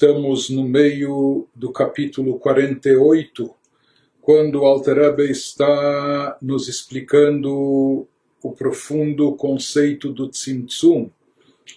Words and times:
Estamos 0.00 0.48
no 0.48 0.62
meio 0.62 1.48
do 1.52 1.72
capítulo 1.72 2.38
48, 2.38 3.52
quando 4.20 4.64
Alter 4.64 5.18
está 5.28 6.38
nos 6.40 6.68
explicando 6.68 8.06
o 8.40 8.52
profundo 8.52 9.34
conceito 9.34 10.12
do 10.12 10.28
Tzimtzum, 10.28 11.10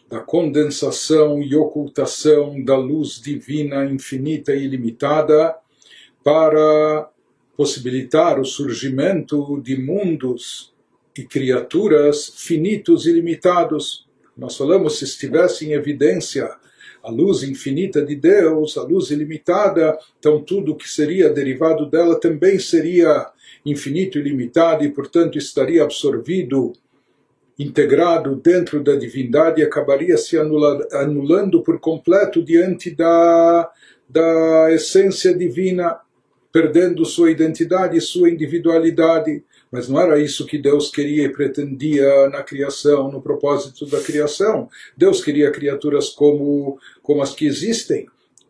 da 0.07 0.19
condensação 0.19 1.41
e 1.41 1.55
ocultação 1.55 2.63
da 2.63 2.77
luz 2.77 3.19
divina 3.19 3.85
infinita 3.85 4.53
e 4.53 4.65
ilimitada 4.65 5.55
para 6.23 7.09
possibilitar 7.57 8.39
o 8.39 8.45
surgimento 8.45 9.59
de 9.63 9.81
mundos 9.81 10.71
e 11.17 11.23
criaturas 11.23 12.31
finitos 12.35 13.07
e 13.07 13.13
limitados. 13.13 14.07
Nós 14.37 14.55
falamos 14.55 14.99
se 14.99 15.05
estivesse 15.05 15.65
em 15.65 15.71
evidência 15.71 16.61
a 17.03 17.09
luz 17.09 17.43
infinita 17.43 18.05
de 18.05 18.15
Deus, 18.15 18.77
a 18.77 18.83
luz 18.83 19.09
ilimitada, 19.09 19.97
então 20.19 20.41
tudo 20.41 20.75
que 20.75 20.87
seria 20.87 21.29
derivado 21.29 21.89
dela 21.89 22.19
também 22.19 22.59
seria 22.59 23.27
infinito 23.65 24.17
e 24.17 24.21
limitado 24.21 24.83
e, 24.83 24.89
portanto, 24.89 25.37
estaria 25.37 25.83
absorvido, 25.83 26.73
integrado 27.57 28.35
dentro 28.35 28.83
da 28.83 28.95
divindade 28.95 29.61
e 29.61 29.63
acabaria 29.63 30.17
se 30.17 30.37
anulando 30.37 31.61
por 31.61 31.79
completo 31.79 32.41
diante 32.41 32.89
da, 32.91 33.69
da 34.09 34.71
essência 34.71 35.33
divina, 35.33 35.99
perdendo 36.51 37.05
sua 37.05 37.29
identidade 37.29 37.97
e 37.97 38.01
sua 38.01 38.29
individualidade. 38.29 39.43
Mas 39.71 39.87
não 39.87 39.99
era 39.99 40.19
isso 40.19 40.45
que 40.45 40.57
Deus 40.57 40.91
queria 40.91 41.23
e 41.23 41.31
pretendia 41.31 42.29
na 42.29 42.43
criação, 42.43 43.09
no 43.09 43.21
propósito 43.21 43.85
da 43.85 44.01
criação. 44.01 44.69
Deus 44.97 45.23
queria 45.23 45.49
criaturas 45.49 46.09
como, 46.09 46.77
como 47.01 47.21
as 47.21 47.33
que 47.33 47.45
existem, 47.45 48.05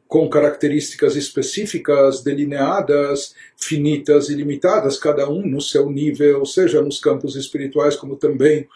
com 0.07 0.27
características 0.27 1.15
específicas, 1.15 2.21
delineadas, 2.21 3.33
finitas 3.55 4.29
e 4.29 4.35
limitadas, 4.35 4.97
cada 4.97 5.29
um 5.29 5.45
no 5.47 5.61
seu 5.61 5.89
nível, 5.89 6.45
seja 6.45 6.81
nos 6.81 6.99
campos 6.99 7.37
espirituais 7.37 7.95
como 7.95 8.17
também 8.17 8.67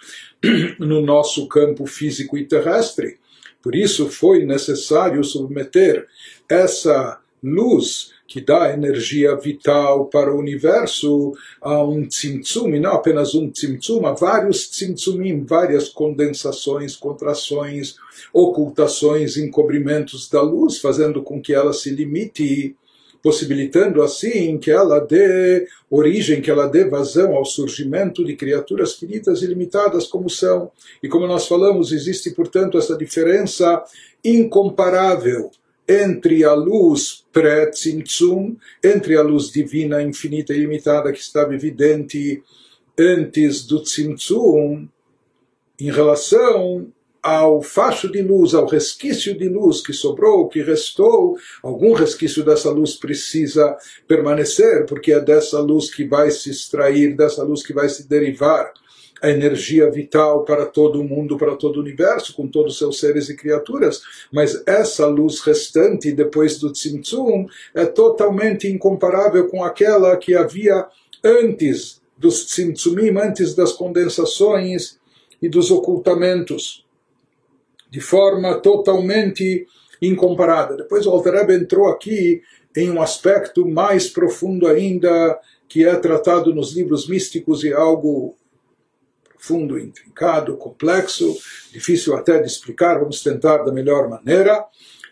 no 0.80 1.02
nosso 1.02 1.46
campo 1.50 1.86
físico 1.86 2.38
e 2.38 2.46
terrestre. 2.46 3.18
Por 3.62 3.76
isso 3.76 4.08
foi 4.08 4.46
necessário 4.46 5.24
submeter 5.24 6.08
essa 6.48 7.20
luz 7.44 8.15
que 8.28 8.42
dá 8.42 8.73
energia 8.73 9.36
vital 9.36 10.06
para 10.06 10.34
o 10.34 10.40
universo 10.40 11.34
a 11.62 11.84
um 11.84 12.08
tzimtzum, 12.08 12.73
e 12.76 12.80
não 12.80 12.94
apenas 12.94 13.36
um 13.36 13.50
tzimtzum, 13.50 14.06
há 14.06 14.14
vários 14.14 14.68
tzimtzumim, 14.70 15.44
várias 15.44 15.90
condensações, 15.90 16.96
contrações, 16.96 17.96
ocultações, 18.34 19.38
encobrimentos 19.38 20.28
da 20.28 20.42
luz, 20.42 20.80
fazendo 20.80 21.22
com 21.22 21.40
que 21.40 21.53
ela 21.53 21.72
se 21.72 21.92
limite, 21.92 22.76
possibilitando 23.22 24.02
assim 24.02 24.58
que 24.58 24.72
ela 24.72 25.00
dê 25.00 25.68
origem, 25.90 26.42
que 26.42 26.50
ela 26.50 26.68
dê 26.68 26.86
vazão 26.86 27.36
ao 27.36 27.46
surgimento 27.46 28.26
de 28.26 28.36
criaturas 28.36 28.96
finitas 28.96 29.42
e 29.42 29.48
limitadas 29.48 30.08
como 30.08 30.30
são. 30.30 30.72
E 31.02 31.08
como 31.08 31.28
nós 31.28 31.48
falamos, 31.48 31.92
existe, 31.92 32.31
portanto, 32.31 32.78
essa 32.78 32.98
diferença 32.98 33.84
incomparável 34.23 35.52
entre 35.88 36.44
a 36.44 36.53
luz 36.53 37.25
pré-tzimtzum, 37.31 38.55
entre 38.83 39.16
a 39.16 39.22
luz 39.22 39.52
divina 39.52 40.02
infinita 40.02 40.53
e 40.53 40.58
ilimitada 40.58 41.11
que 41.11 41.19
estava 41.19 41.53
evidente 41.53 42.41
antes 42.97 43.66
do 43.66 43.83
tzimtzum, 43.83 44.88
em 45.80 45.91
relação 45.91 46.91
ao 47.22 47.61
facho 47.61 48.11
de 48.11 48.22
luz, 48.22 48.53
ao 48.53 48.67
resquício 48.67 49.36
de 49.36 49.50
luz 49.50 49.81
que 49.81 49.91
sobrou, 49.91 50.47
que 50.47 50.61
restou, 50.61 51.36
algum 51.63 51.94
resquício 51.94 52.44
dessa 52.44 52.69
luz 52.69 52.95
precisa 52.95 53.75
permanecer, 54.07 54.85
porque 54.85 55.12
é 55.12 55.19
dessa 55.19 55.59
luz 55.59 55.94
que 55.94 56.06
vai 56.06 56.29
se 56.29 56.51
extrair, 56.51 57.16
dessa 57.16 57.44
luz 57.44 57.66
que 57.66 57.74
vai 57.74 57.90
se 57.90 58.07
derivar 58.07 58.72
a 59.25 59.31
energia 59.31 59.90
vital 59.90 60.46
para 60.46 60.68
todo 60.68 61.02
o 61.02 61.03
mundo, 61.03 61.36
para 61.36 61.56
todo 61.56 61.78
o 61.78 61.80
universo, 61.81 62.36
com 62.36 62.47
todos 62.47 62.74
os 62.74 62.78
seus 62.78 63.00
seres 63.00 63.28
e 63.28 63.36
criaturas, 63.36 64.03
mas 64.31 64.62
essa 64.68 65.08
luz 65.08 65.40
restante 65.40 66.12
depois 66.12 66.59
do 66.59 66.72
Tzimtzum 66.72 67.47
é 67.74 67.86
totalmente 67.88 68.68
incomparável 68.68 69.47
com 69.47 69.63
aquela 69.63 70.16
que 70.16 70.36
havia 70.36 70.86
antes 71.24 72.00
dos 72.16 72.46
Tzimtzumim, 72.46 73.18
antes 73.18 73.56
das 73.56 73.74
condensações 73.74 75.00
e 75.42 75.50
dos 75.50 75.72
ocultamentos, 75.72 76.86
de 77.90 78.00
forma 78.00 78.59
totalmente 78.59 79.66
incomparada. 80.00 80.78
Depois 80.78 81.07
o 81.07 81.09
Alter 81.09 81.50
entrou 81.50 81.88
aqui 81.88 82.44
em 82.78 82.92
um 82.92 83.02
aspecto 83.02 83.68
mais 83.68 84.07
profundo 84.07 84.68
ainda, 84.68 85.40
que 85.68 85.84
é 85.84 85.96
tratado 85.96 86.53
nos 86.53 86.75
livros 86.75 87.09
místicos 87.09 87.63
e 87.63 87.74
algo 87.74 88.36
profundo, 89.45 89.78
intrincado, 89.78 90.57
complexo, 90.57 91.38
difícil 91.72 92.16
até 92.16 92.39
de 92.39 92.47
explicar, 92.47 93.00
vamos 93.00 93.22
tentar 93.22 93.59
da 93.59 93.72
melhor 93.72 94.09
maneira, 94.09 94.66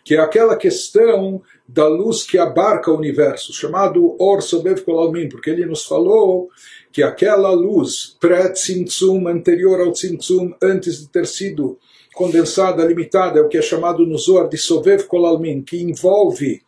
que 0.04 0.16
é 0.16 0.18
aquela 0.18 0.56
questão 0.56 1.40
da 1.68 1.86
luz 1.86 2.24
que 2.24 2.36
abarca 2.36 2.90
o 2.90 2.96
universo, 2.96 3.52
chamado 3.52 4.16
Or 4.20 4.42
Sobev 4.42 4.80
Kolalmin, 4.82 5.28
porque 5.28 5.50
ele 5.50 5.64
nos 5.64 5.84
falou 5.84 6.48
que 6.92 7.02
aquela 7.02 7.50
luz 7.52 8.16
pré-Tzimtzum, 8.20 9.28
anterior 9.28 9.80
ao 9.80 9.92
Tzimtzum, 9.92 10.52
antes 10.60 11.00
de 11.00 11.08
ter 11.08 11.26
sido 11.26 11.78
condensada, 12.12 12.84
limitada, 12.84 13.38
é 13.38 13.42
o 13.42 13.48
que 13.48 13.56
é 13.56 13.62
chamado 13.62 14.04
no 14.04 14.18
Zohar 14.18 14.48
de 14.48 14.58
Sovev 14.58 15.04
Kolalmin, 15.04 15.62
que 15.62 15.80
envolve 15.80 16.60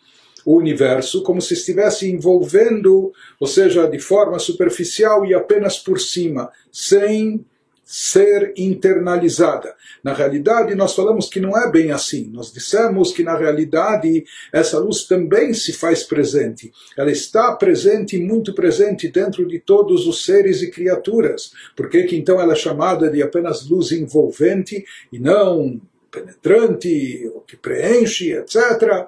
o 0.46 0.56
universo 0.56 1.24
como 1.24 1.42
se 1.42 1.54
estivesse 1.54 2.08
envolvendo, 2.08 3.12
ou 3.40 3.46
seja, 3.48 3.88
de 3.88 3.98
forma 3.98 4.38
superficial 4.38 5.26
e 5.26 5.34
apenas 5.34 5.76
por 5.76 6.00
cima, 6.00 6.50
sem 6.70 7.44
ser 7.88 8.52
internalizada. 8.56 9.72
Na 10.02 10.12
realidade, 10.12 10.74
nós 10.74 10.92
falamos 10.92 11.28
que 11.28 11.38
não 11.38 11.56
é 11.56 11.70
bem 11.70 11.92
assim. 11.92 12.28
Nós 12.32 12.52
dissemos 12.52 13.12
que, 13.12 13.22
na 13.22 13.38
realidade, 13.38 14.24
essa 14.52 14.80
luz 14.80 15.04
também 15.04 15.54
se 15.54 15.72
faz 15.72 16.02
presente. 16.02 16.72
Ela 16.98 17.12
está 17.12 17.54
presente, 17.54 18.18
muito 18.18 18.52
presente, 18.52 19.06
dentro 19.06 19.46
de 19.46 19.60
todos 19.60 20.04
os 20.08 20.24
seres 20.24 20.62
e 20.62 20.70
criaturas. 20.72 21.52
Por 21.76 21.88
que, 21.88 22.02
que 22.02 22.16
então 22.16 22.40
ela 22.40 22.54
é 22.54 22.56
chamada 22.56 23.08
de 23.08 23.22
apenas 23.22 23.68
luz 23.68 23.92
envolvente 23.92 24.84
e 25.12 25.20
não 25.20 25.80
penetrante, 26.10 27.30
ou 27.32 27.42
que 27.42 27.56
preenche, 27.56 28.32
etc. 28.32 29.06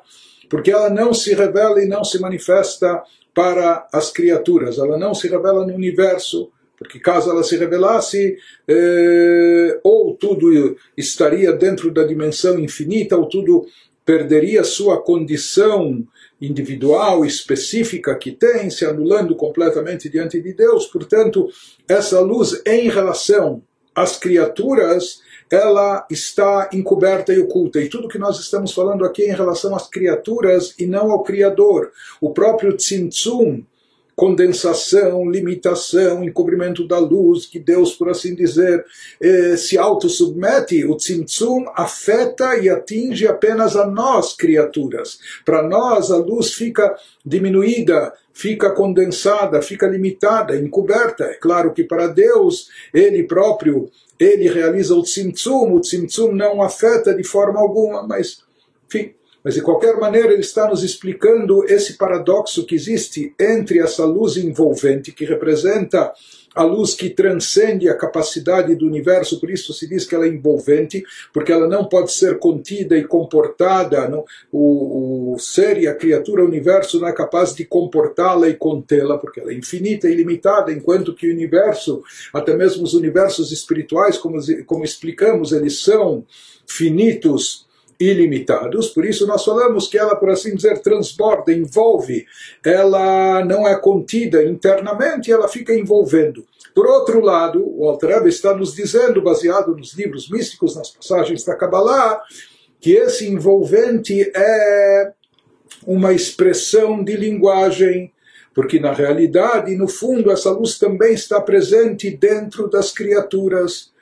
Porque 0.49 0.71
ela 0.71 0.89
não 0.89 1.13
se 1.13 1.35
revela 1.35 1.83
e 1.83 1.89
não 1.89 2.05
se 2.05 2.21
manifesta 2.21 3.03
para 3.35 3.89
as 3.93 4.11
criaturas, 4.11 4.79
ela 4.79 4.99
não 4.99 5.15
se 5.15 5.29
revela 5.29 5.65
no 5.65 5.75
universo 5.75 6.51
porque 6.79 7.01
caso 7.01 7.31
ela 7.31 7.43
se 7.43 7.57
revelasse, 7.57 8.37
eh, 8.69 9.81
ou 9.83 10.15
tudo 10.15 10.77
estaria 10.97 11.53
dentro 11.53 11.91
da 11.91 12.05
dimensão 12.05 12.59
infinita, 12.59 13.17
ou 13.17 13.29
tudo 13.29 13.67
perderia 14.05 14.65
sua 14.65 15.03
condição 15.03 16.07
individual, 16.41 17.27
específica 17.27 18.15
que 18.15 18.31
tem, 18.31 18.71
se 18.71 18.87
anulando 18.87 19.35
completamente 19.35 20.09
diante 20.09 20.41
de 20.41 20.55
Deus. 20.55 20.87
Portanto, 20.87 21.49
essa 21.87 22.21
luz 22.21 22.63
em 22.65 22.89
relação 22.89 23.63
às 23.95 24.17
criaturas, 24.17 25.21
ela 25.51 26.07
está 26.11 26.71
encoberta 26.73 27.33
e 27.33 27.39
oculta. 27.39 27.81
E 27.81 27.89
tudo 27.89 28.09
que 28.09 28.19
nós 28.19 28.39
estamos 28.39 28.73
falando 28.73 29.05
aqui 29.05 29.25
é 29.25 29.31
em 29.31 29.37
relação 29.37 29.75
às 29.75 29.89
criaturas 29.89 30.75
e 30.79 30.87
não 30.87 31.11
ao 31.11 31.23
Criador. 31.23 31.91
O 32.21 32.31
próprio 32.31 32.77
Tzimtzum, 32.77 33.65
condensação, 34.19 35.31
limitação, 35.31 36.25
encobrimento 36.25 36.85
da 36.85 36.99
luz, 36.99 37.47
que 37.47 37.61
Deus, 37.61 37.95
por 37.95 38.09
assim 38.09 38.35
dizer, 38.35 38.85
eh, 39.21 39.57
se 39.57 39.79
autossubmete, 39.79 40.85
o 40.85 40.97
Tzimtzum 40.97 41.67
afeta 41.73 42.59
e 42.59 42.69
atinge 42.69 43.29
apenas 43.29 43.77
a 43.77 43.87
nós, 43.87 44.35
criaturas. 44.35 45.21
Para 45.45 45.63
nós, 45.63 46.11
a 46.11 46.17
luz 46.17 46.53
fica 46.53 46.97
diminuída, 47.25 48.13
fica 48.33 48.73
condensada, 48.73 49.63
fica 49.63 49.87
limitada, 49.87 50.57
encoberta. 50.57 51.23
É 51.23 51.35
claro 51.35 51.73
que 51.73 51.85
para 51.85 52.09
Deus, 52.09 52.71
Ele 52.93 53.23
próprio, 53.23 53.89
Ele 54.19 54.49
realiza 54.49 54.97
o 54.97 55.03
Tzimtzum, 55.05 55.75
o 55.75 55.81
Tzimtzum 55.81 56.33
não 56.33 56.61
afeta 56.61 57.15
de 57.15 57.23
forma 57.23 57.61
alguma, 57.61 58.05
mas, 58.05 58.43
enfim, 58.89 59.15
mas 59.43 59.55
de 59.55 59.63
qualquer 59.63 59.97
maneira 59.97 60.33
ele 60.33 60.41
está 60.41 60.69
nos 60.69 60.83
explicando 60.83 61.65
esse 61.65 61.95
paradoxo 61.95 62.67
que 62.67 62.75
existe 62.75 63.35
entre 63.39 63.79
essa 63.79 64.05
luz 64.05 64.37
envolvente 64.37 65.13
que 65.13 65.25
representa 65.25 66.13
a 66.59 66.65
luz 66.65 66.93
que 66.93 67.09
transcende 67.09 67.89
a 67.89 67.97
capacidade 67.97 68.75
do 68.75 68.85
universo, 68.85 69.39
por 69.39 69.49
isso 69.49 69.73
se 69.73 69.87
diz 69.87 70.05
que 70.05 70.13
ela 70.13 70.27
é 70.27 70.29
envolvente, 70.29 71.05
porque 71.33 71.53
ela 71.53 71.69
não 71.69 71.85
pode 71.85 72.13
ser 72.13 72.41
contida 72.41 72.97
e 72.99 73.05
comportada, 73.05 74.09
não? 74.09 74.25
O, 74.51 75.35
o 75.35 75.39
ser 75.39 75.79
e 75.79 75.87
a 75.87 75.95
criatura, 75.95 76.43
o 76.43 76.49
universo 76.49 76.99
não 76.99 77.07
é 77.07 77.13
capaz 77.13 77.55
de 77.55 77.65
comportá-la 77.65 78.49
e 78.49 78.55
contê-la, 78.55 79.19
porque 79.19 79.39
ela 79.39 79.53
é 79.53 79.55
infinita 79.55 80.09
e 80.09 80.13
ilimitada, 80.13 80.73
enquanto 80.73 81.15
que 81.15 81.29
o 81.29 81.33
universo, 81.33 82.03
até 82.33 82.57
mesmo 82.57 82.83
os 82.83 82.93
universos 82.93 83.53
espirituais, 83.53 84.19
como, 84.19 84.39
como 84.67 84.85
explicamos, 84.85 85.53
eles 85.53 85.81
são 85.83 86.25
finitos 86.67 87.68
ilimitados, 88.01 88.89
por 88.89 89.05
isso 89.05 89.27
nós 89.27 89.45
falamos 89.45 89.89
que 89.89 89.99
ela, 89.99 90.15
por 90.15 90.31
assim 90.31 90.55
dizer, 90.55 90.79
transborda, 90.81 91.53
envolve, 91.53 92.27
ela 92.65 93.45
não 93.45 93.67
é 93.67 93.77
contida 93.77 94.43
internamente, 94.45 95.33
ela 95.33 95.49
fica 95.49 95.75
envolvendo. 95.75 96.47
Por 96.75 96.87
outro 96.87 97.21
lado, 97.21 97.61
o 97.77 97.89
Alter 97.89 98.25
está 98.27 98.55
nos 98.55 98.73
dizendo, 98.73 99.21
baseado 99.21 99.75
nos 99.77 99.95
livros 99.95 100.31
místicos, 100.31 100.77
nas 100.77 100.91
passagens 100.91 101.43
da 101.43 101.57
Kabbalah, 101.57 102.23
que 102.81 102.93
esse 102.93 103.27
envolvente 103.27 104.31
é 104.35 105.13
uma 105.85 106.13
expressão 106.13 107.03
de 107.03 107.17
linguagem, 107.17 108.13
porque 108.55 108.79
na 108.79 108.93
realidade, 108.93 109.75
no 109.77 109.89
fundo, 109.89 110.31
essa 110.31 110.51
luz 110.51 110.79
também 110.79 111.15
está 111.15 111.41
presente 111.41 112.11
dentro 112.11 112.69
das 112.69 112.93
criaturas. 112.93 113.93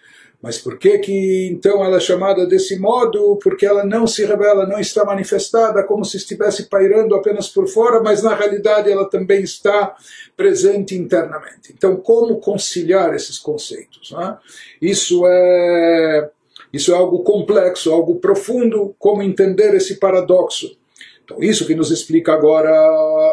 Mas 0.47 0.59
por 0.59 0.79
que 0.79 0.97
que 0.99 1.49
então 1.51 1.85
ela 1.85 1.97
é 1.97 2.01
chamada 2.01 2.47
desse 2.47 2.79
modo? 2.79 3.37
Porque 3.43 3.67
ela 3.67 3.85
não 3.85 4.07
se 4.07 4.25
revela, 4.25 4.65
não 4.65 4.79
está 4.79 5.05
manifestada 5.05 5.83
como 5.83 6.05
se 6.05 6.19
estivesse 6.19 6.69
pairando 6.69 7.17
apenas 7.17 7.49
por 7.49 7.67
fora, 7.67 8.01
mas 8.01 8.23
na 8.23 8.33
realidade 8.33 8.89
ela 8.89 9.11
também 9.11 9.43
está 9.43 9.97
presente 10.37 10.95
internamente. 10.95 11.75
Então, 11.77 11.97
como 11.97 12.39
conciliar 12.39 13.13
esses 13.13 13.41
conceitos? 13.41 14.13
Né? 14.13 14.39
Isso 14.81 15.27
é 15.27 16.31
isso 16.73 16.93
é 16.93 16.97
algo 16.97 17.25
complexo, 17.25 17.91
algo 17.91 18.21
profundo. 18.21 18.95
Como 19.01 19.25
entender 19.25 19.75
esse 19.75 19.97
paradoxo? 19.97 20.79
Então, 21.25 21.43
isso 21.43 21.67
que 21.67 21.75
nos 21.75 21.91
explica 21.91 22.33
agora, 22.33 22.71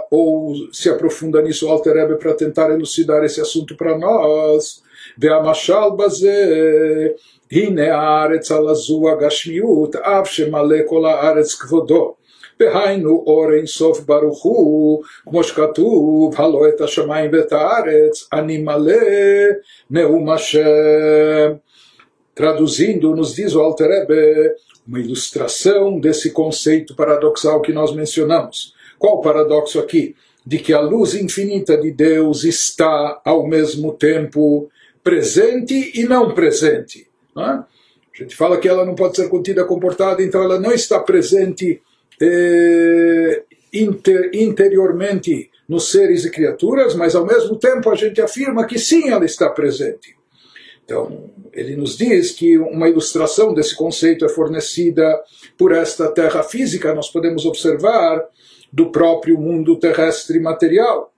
ou 0.10 0.56
se 0.74 0.90
aprofunda 0.90 1.44
nisso 1.44 1.68
o 1.68 1.70
Alter 1.70 1.94
Rebbe 1.94 2.16
para 2.16 2.34
tentar 2.34 2.72
elucidar 2.72 3.24
esse 3.24 3.40
assunto 3.40 3.78
para 3.78 3.96
nós. 4.00 4.82
והמשל 5.19 5.91
בזה, 5.99 6.47
הנה 7.53 7.95
הארץ 7.95 8.53
על 8.53 8.69
הזו 8.69 9.11
הגשמיות, 9.11 9.97
אף 9.97 10.31
שמלא 10.31 10.77
כל 10.87 11.07
הארץ 11.07 11.55
כבודו. 11.55 12.15
והיינו 12.61 13.25
אור 13.27 13.53
אין 13.53 13.67
סוף 13.67 14.01
ברוך 14.01 14.43
הוא, 14.43 15.03
כמו 15.29 15.45
שכתוב, 15.45 16.35
הלא 16.37 16.69
את 16.69 16.81
השמיים 16.81 17.31
ואת 17.33 17.53
הארץ, 17.53 18.29
אני 18.33 18.59
מלא 18.59 18.95
נאום 19.91 20.31
השם. 20.31 21.53
Traduzindo, 22.39 23.17
nos 23.17 23.35
diz 23.35 23.57
o 23.57 23.61
Alter 23.61 23.89
Rebbe, 23.89 24.55
uma 24.87 25.01
ilustração 25.01 25.99
desse 25.99 26.31
conceito 26.31 26.95
paradoxal 26.95 27.61
que 27.61 27.73
nós 27.73 27.93
mencionamos. 27.93 28.75
Qual 28.97 29.17
o 29.17 29.21
paradoxo 29.21 29.81
aqui? 29.81 30.15
De 30.47 30.59
que 30.61 30.73
a 30.73 30.81
luz 30.81 31.17
infinita 31.17 31.77
de 31.77 31.91
Deus 31.91 32.45
está 32.45 33.21
ao 33.25 33.45
mesmo 33.45 33.93
tempo 33.93 34.71
presente 35.04 35.92
e 35.96 36.04
não 36.04 36.34
presente. 36.34 37.08
É? 37.38 37.42
A 37.42 37.66
gente 38.16 38.36
fala 38.36 38.58
que 38.58 38.68
ela 38.68 38.86
não 38.86 38.96
pode 38.96 39.16
ser 39.16 39.28
contida, 39.28 39.66
comportada, 39.66 40.22
então 40.22 40.44
ela 40.44 40.60
não 40.60 40.72
está 40.72 41.00
presente 41.00 41.82
eh, 42.22 43.44
inter, 43.74 44.30
interiormente 44.34 45.50
nos 45.68 45.90
seres 45.90 46.26
e 46.26 46.32
criaturas, 46.32 46.94
mas 46.94 47.16
ao 47.16 47.26
mesmo 47.26 47.56
tempo 47.56 47.90
a 47.90 47.96
gente 47.96 48.22
afirma 48.22 48.66
que 48.68 48.78
sim, 48.78 49.10
ela 49.10 49.26
está 49.26 49.50
presente. 49.50 50.16
Então, 50.86 51.32
ele 51.54 51.76
nos 51.76 51.98
diz 51.98 52.32
que 52.32 52.58
uma 52.58 52.90
ilustração 52.90 53.54
desse 53.54 53.76
conceito 53.76 54.26
é 54.26 54.30
fornecida 54.30 55.22
por 55.58 55.72
esta 55.72 56.12
terra 56.12 56.44
física, 56.44 56.94
nós 56.94 57.10
podemos 57.10 57.46
observar 57.46 58.24
do 58.72 58.92
próprio 58.92 59.40
mundo 59.40 59.80
terrestre 59.80 60.40
material. 60.40 61.13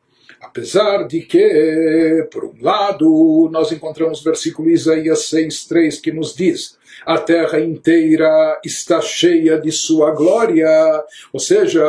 Apesar 0.56 1.06
de 1.06 1.20
que, 1.20 2.30
por 2.32 2.46
um 2.46 2.54
lado, 2.62 3.50
nós 3.52 3.74
encontramos 3.74 4.22
o 4.22 4.24
versículo 4.24 4.70
Isaías 4.70 5.30
6,3 5.30 6.00
que 6.00 6.14
nos 6.14 6.34
diz: 6.34 6.78
a 7.06 7.18
terra 7.18 7.60
inteira 7.60 8.62
está 8.64 9.02
cheia 9.02 9.60
de 9.60 9.70
sua 9.70 10.12
glória. 10.12 11.04
Ou 11.34 11.42
seja, 11.42 11.84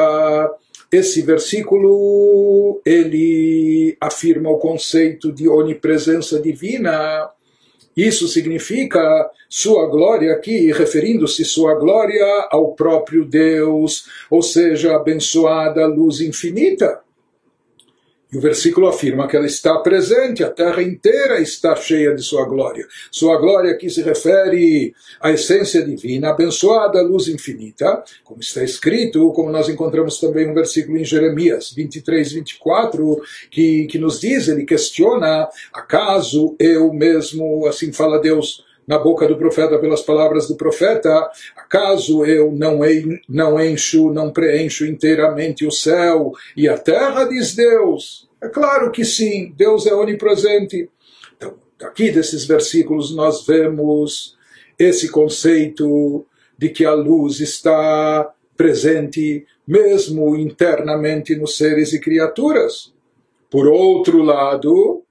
esse 0.90 1.22
versículo 1.22 2.82
ele 2.84 3.96
afirma 4.00 4.50
o 4.50 4.58
conceito 4.58 5.30
de 5.30 5.48
onipresença 5.48 6.40
divina 6.40 7.30
isso 7.96 8.28
significa 8.28 9.30
sua 9.48 9.86
glória 9.86 10.30
aqui, 10.32 10.70
referindo-se 10.70 11.46
sua 11.46 11.76
glória 11.76 12.46
ao 12.50 12.74
próprio 12.74 13.24
Deus, 13.24 14.04
ou 14.30 14.42
seja, 14.42 14.94
abençoada 14.94 15.86
luz 15.86 16.20
infinita. 16.20 17.05
O 18.36 18.40
versículo 18.40 18.86
afirma 18.86 19.26
que 19.26 19.34
ela 19.34 19.46
está 19.46 19.78
presente, 19.78 20.44
a 20.44 20.50
terra 20.50 20.82
inteira 20.82 21.40
está 21.40 21.74
cheia 21.74 22.14
de 22.14 22.20
sua 22.20 22.44
glória. 22.44 22.86
Sua 23.10 23.38
glória 23.38 23.70
aqui 23.70 23.88
se 23.88 24.02
refere 24.02 24.94
à 25.18 25.32
essência 25.32 25.82
divina, 25.82 26.28
abençoada 26.28 27.00
luz 27.00 27.28
infinita, 27.28 28.04
como 28.22 28.40
está 28.40 28.62
escrito, 28.62 29.32
como 29.32 29.50
nós 29.50 29.70
encontramos 29.70 30.20
também 30.20 30.50
um 30.50 30.52
versículo 30.52 30.98
em 30.98 31.04
Jeremias 31.04 31.72
23, 31.72 32.32
24, 32.32 33.22
que, 33.50 33.86
que 33.86 33.98
nos 33.98 34.20
diz, 34.20 34.48
ele 34.48 34.66
questiona, 34.66 35.48
acaso 35.72 36.54
eu 36.58 36.92
mesmo, 36.92 37.66
assim 37.66 37.90
fala 37.90 38.20
Deus, 38.20 38.66
na 38.86 38.98
boca 38.98 39.26
do 39.26 39.38
profeta 39.38 39.78
pelas 39.78 40.02
palavras 40.02 40.46
do 40.46 40.56
profeta, 40.56 41.30
acaso 41.56 42.22
eu 42.26 42.52
não 42.52 43.58
encho, 43.58 44.12
não 44.12 44.30
preencho 44.30 44.84
inteiramente 44.84 45.66
o 45.66 45.72
céu 45.72 46.32
e 46.54 46.68
a 46.68 46.76
terra, 46.76 47.24
diz 47.24 47.54
Deus? 47.54 48.25
É 48.40 48.48
claro 48.48 48.90
que 48.90 49.04
sim, 49.04 49.52
Deus 49.56 49.86
é 49.86 49.94
onipresente. 49.94 50.90
Então, 51.36 51.54
aqui 51.82 52.10
desses 52.10 52.44
versículos 52.44 53.14
nós 53.14 53.46
vemos 53.46 54.36
esse 54.78 55.08
conceito 55.08 56.24
de 56.58 56.68
que 56.68 56.84
a 56.84 56.92
luz 56.92 57.40
está 57.40 58.30
presente 58.56 59.46
mesmo 59.66 60.36
internamente 60.36 61.34
nos 61.36 61.56
seres 61.56 61.92
e 61.92 62.00
criaturas. 62.00 62.94
Por 63.50 63.66
outro 63.66 64.22
lado, 64.22 65.02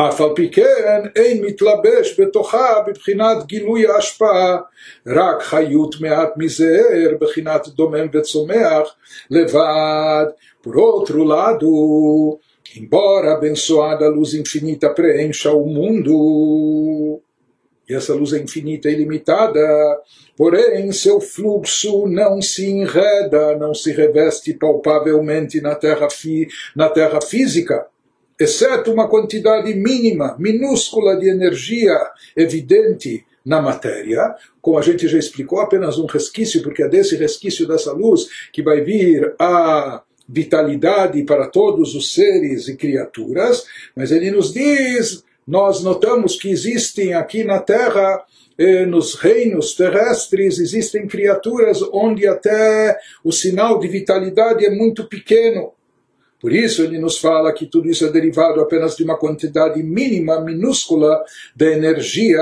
אף 0.00 0.20
על 0.20 0.30
פי 0.34 0.50
כן 0.50 1.00
אין 1.16 1.44
מתלבש 1.44 2.20
בתוכה 2.20 2.80
בבחינת 2.86 3.46
גילוי 3.46 3.86
ההשפעה, 3.86 4.58
רק 5.06 5.42
חיות 5.42 6.00
מעט 6.00 6.28
מזער, 6.36 7.10
בחינת 7.20 7.68
דומם 7.68 8.06
וצומח, 8.12 8.94
לבד. 9.30 10.26
Por 10.64 10.76
outro 10.76 11.22
lado, 11.24 12.38
embora 12.76 13.32
abençoada 13.32 14.08
luz 14.16 14.34
infinita 14.34 14.88
preencha 14.90 15.50
o 15.52 15.66
mundo, 15.76 17.20
e 17.88 17.94
essa 17.94 18.12
luz 18.12 18.32
é 18.32 18.38
infinita 18.38 18.88
e 18.88 18.92
ilimitada, 18.92 19.66
porém 20.36 20.92
seu 20.92 21.20
fluxo 21.20 22.06
não 22.06 22.42
se 22.42 22.66
enreda, 22.68 23.56
não 23.56 23.72
se 23.72 23.90
reveste 23.92 24.52
palpavelmente 24.52 25.60
na 25.60 25.74
terra, 25.74 26.10
fi, 26.10 26.46
na 26.76 26.88
terra 26.88 27.20
física 27.22 27.86
exceto 28.39 28.91
uma 28.91 29.07
quantidade 29.07 29.73
mínima, 29.73 30.35
minúscula 30.39 31.17
de 31.17 31.29
energia 31.29 31.97
evidente 32.35 33.25
na 33.45 33.61
matéria, 33.61 34.35
como 34.61 34.77
a 34.77 34.81
gente 34.81 35.07
já 35.07 35.17
explicou, 35.17 35.59
apenas 35.59 35.97
um 35.97 36.05
resquício, 36.05 36.63
porque 36.63 36.83
é 36.83 36.87
desse 36.87 37.15
resquício 37.15 37.67
dessa 37.67 37.91
luz 37.91 38.27
que 38.51 38.61
vai 38.61 38.81
vir 38.81 39.33
a 39.37 40.01
vitalidade 40.27 41.21
para 41.23 41.47
todos 41.47 41.93
os 41.95 42.13
seres 42.13 42.67
e 42.69 42.77
criaturas, 42.77 43.65
mas 43.95 44.11
ele 44.11 44.31
nos 44.31 44.53
diz, 44.53 45.23
nós 45.45 45.83
notamos 45.83 46.37
que 46.37 46.49
existem 46.49 47.13
aqui 47.13 47.43
na 47.43 47.59
Terra 47.59 48.23
eh, 48.57 48.85
nos 48.85 49.15
reinos 49.15 49.73
terrestres 49.73 50.59
existem 50.59 51.07
criaturas 51.07 51.81
onde 51.91 52.27
até 52.27 52.97
o 53.23 53.31
sinal 53.31 53.79
de 53.79 53.87
vitalidade 53.87 54.65
é 54.65 54.69
muito 54.69 55.05
pequeno. 55.05 55.73
Por 56.43 56.51
isso 56.51 56.83
ele 56.83 56.99
nos 56.99 57.19
fala 57.19 57.53
que 57.53 57.65
tudo 57.65 57.89
isso 57.89 58.05
é 58.05 58.11
derivado 58.11 58.59
apenas 58.59 58.97
de 58.97 59.03
uma 59.05 59.17
quantidade 59.17 59.81
mínima, 59.81 60.41
minúscula, 60.41 61.23
de 61.55 61.71
energia 61.71 62.37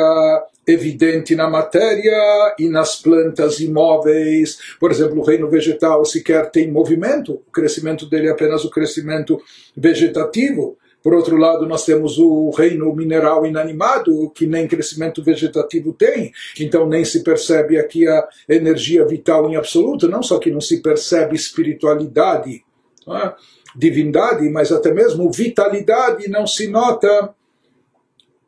evidente 0.66 1.36
na 1.36 1.48
matéria 1.48 2.56
e 2.58 2.68
nas 2.68 2.96
plantas 2.96 3.60
imóveis. 3.60 4.58
Por 4.80 4.90
exemplo, 4.90 5.20
o 5.20 5.24
reino 5.24 5.48
vegetal 5.48 6.04
sequer 6.04 6.50
tem 6.50 6.72
movimento, 6.72 7.34
o 7.34 7.52
crescimento 7.52 8.10
dele 8.10 8.28
é 8.28 8.32
apenas 8.32 8.66
o 8.66 8.72
crescimento 8.72 9.40
vegetativo. 9.78 10.80
Por 11.04 11.14
outro 11.14 11.38
lado, 11.38 11.68
nós 11.68 11.86
temos 11.86 12.18
o 12.18 12.50
reino 12.50 12.92
mineral 12.96 13.46
inanimado, 13.46 14.32
que 14.32 14.48
nem 14.48 14.68
crescimento 14.68 15.24
vegetativo 15.24 15.94
tem, 15.94 16.32
então 16.60 16.90
nem 16.90 17.06
se 17.06 17.24
percebe 17.24 17.78
aqui 17.78 18.08
a 18.08 18.28
energia 18.50 19.06
vital 19.06 19.48
em 19.48 19.58
absoluto, 19.58 20.08
não 20.08 20.24
só 20.24 20.40
que 20.40 20.50
não 20.50 20.60
se 20.60 20.82
percebe 20.82 21.36
espiritualidade. 21.36 22.64
Não 23.06 23.16
é? 23.16 23.36
Divindade, 23.76 24.50
mas 24.50 24.72
até 24.72 24.94
mesmo 24.94 25.32
vitalidade 25.32 26.30
não 26.30 26.46
se 26.46 26.68
nota 26.68 27.34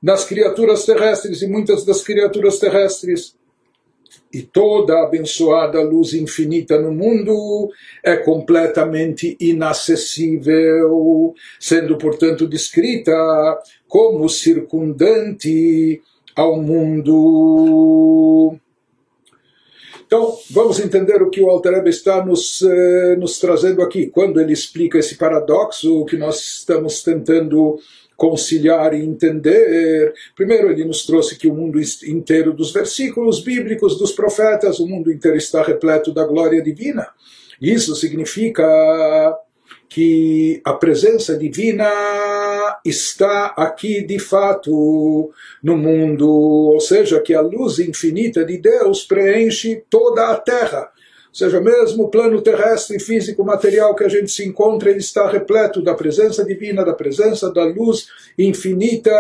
nas 0.01 0.25
criaturas 0.25 0.86
terrestres 0.86 1.42
e 1.42 1.48
muitas 1.48 1.86
das 1.86 2.03
criaturas 2.03 2.60
terrestres. 2.60 3.36
E 4.32 4.42
toda 4.42 4.96
a 4.96 5.03
abençoada 5.03 5.82
luz 5.82 6.13
infinita 6.13 6.80
no 6.80 6.92
mundo 6.92 7.70
é 8.03 8.18
completamente 8.18 9.38
inacessível, 9.39 11.34
sendo, 11.60 11.98
portanto, 11.98 12.48
descrita 12.48 13.13
como 13.88 14.27
circundante 14.27 16.01
ao 16.36 16.60
mundo. 16.62 18.56
Então, 20.13 20.38
vamos 20.51 20.79
entender 20.79 21.24
o 21.24 21.29
que 21.32 21.41
o 21.41 21.50
Alter 21.50 21.84
está 21.88 22.24
nos, 22.24 22.62
eh, 22.62 23.15
nos 23.15 23.39
trazendo 23.39 23.82
aqui. 23.82 24.05
Quando 24.05 24.39
ele 24.39 24.53
explica 24.53 25.00
esse 25.00 25.15
paradoxo 25.15 26.05
que 26.05 26.15
nós 26.15 26.39
estamos 26.39 27.01
tentando 27.01 27.79
conciliar 28.15 28.93
e 28.93 29.03
entender. 29.03 30.13
Primeiro, 30.36 30.70
ele 30.70 30.86
nos 30.86 31.03
trouxe 31.03 31.36
que 31.36 31.48
o 31.48 31.55
mundo 31.55 31.79
inteiro 32.05 32.53
dos 32.53 32.72
versículos 32.72 33.39
bíblicos, 33.43 33.98
dos 33.98 34.12
profetas, 34.12 34.79
o 34.79 34.88
mundo 34.88 35.12
inteiro 35.12 35.36
está 35.36 35.63
repleto 35.63 36.13
da 36.13 36.24
glória 36.24 36.62
divina. 36.62 37.08
Isso 37.60 37.96
significa 37.96 38.63
que 39.89 40.62
a 40.63 40.74
presença 40.74 41.36
divina 41.36 41.89
está 42.84 43.48
aqui 43.58 44.01
de 44.06 44.20
fato 44.20 45.32
no 45.62 45.77
mundo, 45.77 46.30
ou 46.30 46.80
seja, 46.80 47.20
que 47.20 47.34
a 47.34 47.42
luz 47.42 47.80
infinita 47.80 48.44
de 48.46 48.58
Deus 48.58 49.03
preenche 49.03 49.84
toda 49.89 50.30
a 50.30 50.36
terra. 50.36 50.92
Ou 51.30 51.36
seja, 51.36 51.60
mesmo 51.60 52.03
o 52.03 52.10
plano 52.10 52.42
terrestre, 52.42 53.00
físico, 53.00 53.44
material 53.44 53.96
que 53.96 54.03
a 54.03 54.10
gente 54.10 54.30
se 54.30 54.46
encontra, 54.46 54.92
ele 54.92 55.00
está 55.00 55.27
repleto 55.27 55.82
da 55.82 55.96
presença 55.96 56.46
divina, 56.46 56.86
da 56.86 56.94
presença 56.94 57.51
da 57.51 57.63
luz 57.63 58.08
infinita 58.38 59.12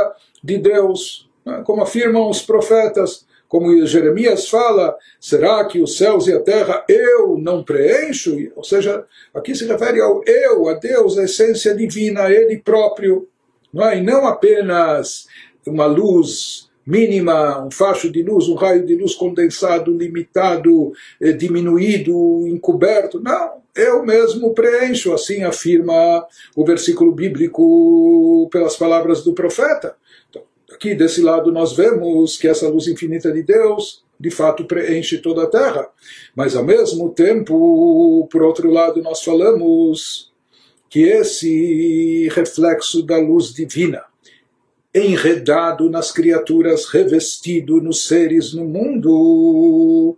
de 0.43 0.59
Deus. 0.59 1.27
Né? 1.43 1.63
Como 1.65 1.81
afirmam 1.81 2.29
os 2.29 2.41
profetas, 2.41 3.25
como 3.53 3.85
Jeremias 3.85 4.49
fala, 4.49 4.95
será 5.19 5.63
que 5.65 5.79
os 5.79 5.95
céus 5.95 6.27
e 6.27 6.33
a 6.33 6.39
terra 6.39 6.83
eu 6.89 7.37
não 7.37 7.63
preencho? 7.63 8.35
Ou 8.55 8.63
seja, 8.63 9.05
aqui 9.33 9.53
se 9.53 9.67
refere 9.67 10.01
ao 10.01 10.23
eu, 10.25 10.67
a 10.67 10.73
Deus, 10.73 11.19
a 11.19 11.23
essência 11.23 11.75
divina, 11.75 12.23
a 12.23 12.31
Ele 12.31 12.57
próprio, 12.57 13.27
não 13.73 13.89
é? 13.89 13.97
e 13.97 14.01
não 14.01 14.27
apenas 14.27 15.27
uma 15.65 15.85
luz 15.85 16.69
mínima, 16.85 17.65
um 17.65 17.71
facho 17.71 18.11
de 18.11 18.21
luz, 18.21 18.47
um 18.47 18.55
raio 18.55 18.85
de 18.85 18.95
luz 18.95 19.15
condensado, 19.15 19.95
limitado, 19.95 20.91
eh, 21.19 21.31
diminuído, 21.31 22.45
encoberto. 22.47 23.21
Não, 23.21 23.61
eu 23.75 24.05
mesmo 24.05 24.53
preencho, 24.53 25.13
assim 25.13 25.43
afirma 25.43 26.27
o 26.55 26.65
versículo 26.65 27.11
bíblico 27.13 28.49
pelas 28.51 28.75
palavras 28.75 29.23
do 29.23 29.33
profeta. 29.33 29.95
Então, 30.29 30.43
aqui 30.71 30.93
desse 30.93 31.21
lado 31.21 31.51
nós 31.51 31.73
vemos 31.73 32.37
que 32.37 32.47
essa 32.47 32.67
luz 32.67 32.87
infinita 32.87 33.31
de 33.31 33.43
Deus 33.43 34.03
de 34.19 34.29
fato 34.29 34.65
preenche 34.65 35.17
toda 35.17 35.43
a 35.43 35.49
terra. 35.49 35.89
Mas 36.35 36.55
ao 36.55 36.63
mesmo 36.63 37.09
tempo, 37.09 38.27
por 38.31 38.43
outro 38.43 38.69
lado, 38.71 39.01
nós 39.01 39.23
falamos 39.23 40.32
que 40.93 41.01
esse 41.01 42.29
reflexo 42.35 43.01
da 43.01 43.17
luz 43.17 43.51
divina 43.51 44.03
enredado 44.93 45.89
nas 45.89 46.11
criaturas, 46.11 46.85
revestido 46.85 47.81
nos 47.81 48.05
seres 48.05 48.53
no 48.53 48.63
mundo. 48.63 50.15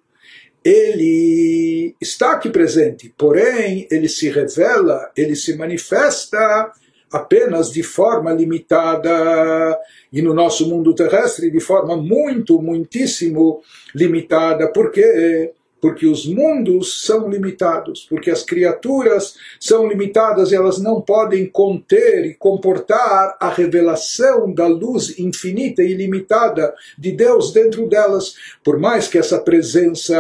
Ele 0.62 1.96
está 2.01 2.34
aqui 2.34 2.50
presente, 2.50 3.13
porém 3.17 3.88
ele 3.89 4.10
se 4.10 4.29
revela, 4.29 5.10
ele 5.15 5.34
se 5.34 5.55
manifesta 5.55 6.74
apenas 7.10 7.72
de 7.72 7.82
forma 7.82 8.34
limitada 8.34 9.79
e 10.12 10.22
no 10.22 10.34
nosso 10.34 10.67
mundo 10.67 10.94
terrestre 10.94 11.50
de 11.50 11.62
forma 11.62 11.96
muito, 11.96 12.62
muitíssimo 12.62 13.62
limitada, 13.96 14.70
porque 14.74 15.53
porque 15.86 16.08
os 16.08 16.25
mundos 16.25 17.04
são 17.04 17.30
limitados, 17.30 18.08
porque 18.10 18.32
as 18.32 18.42
criaturas 18.42 19.36
são 19.60 19.88
limitadas 19.88 20.51
elas 20.51 20.80
não 20.80 21.00
podem 21.00 21.46
conter 21.46 22.25
e 22.25 22.34
comportar 22.34 23.38
a 23.39 23.51
revelação 23.51 24.51
da 24.51 24.65
luz 24.65 25.20
infinita 25.20 25.84
e 25.84 25.92
ilimitada 25.92 26.74
de 26.98 27.12
Deus 27.12 27.54
dentro 27.54 27.88
delas, 27.88 28.34
por 28.63 28.80
mais 28.80 29.08
que 29.08 29.20
essa 29.20 29.38
presença 29.38 30.18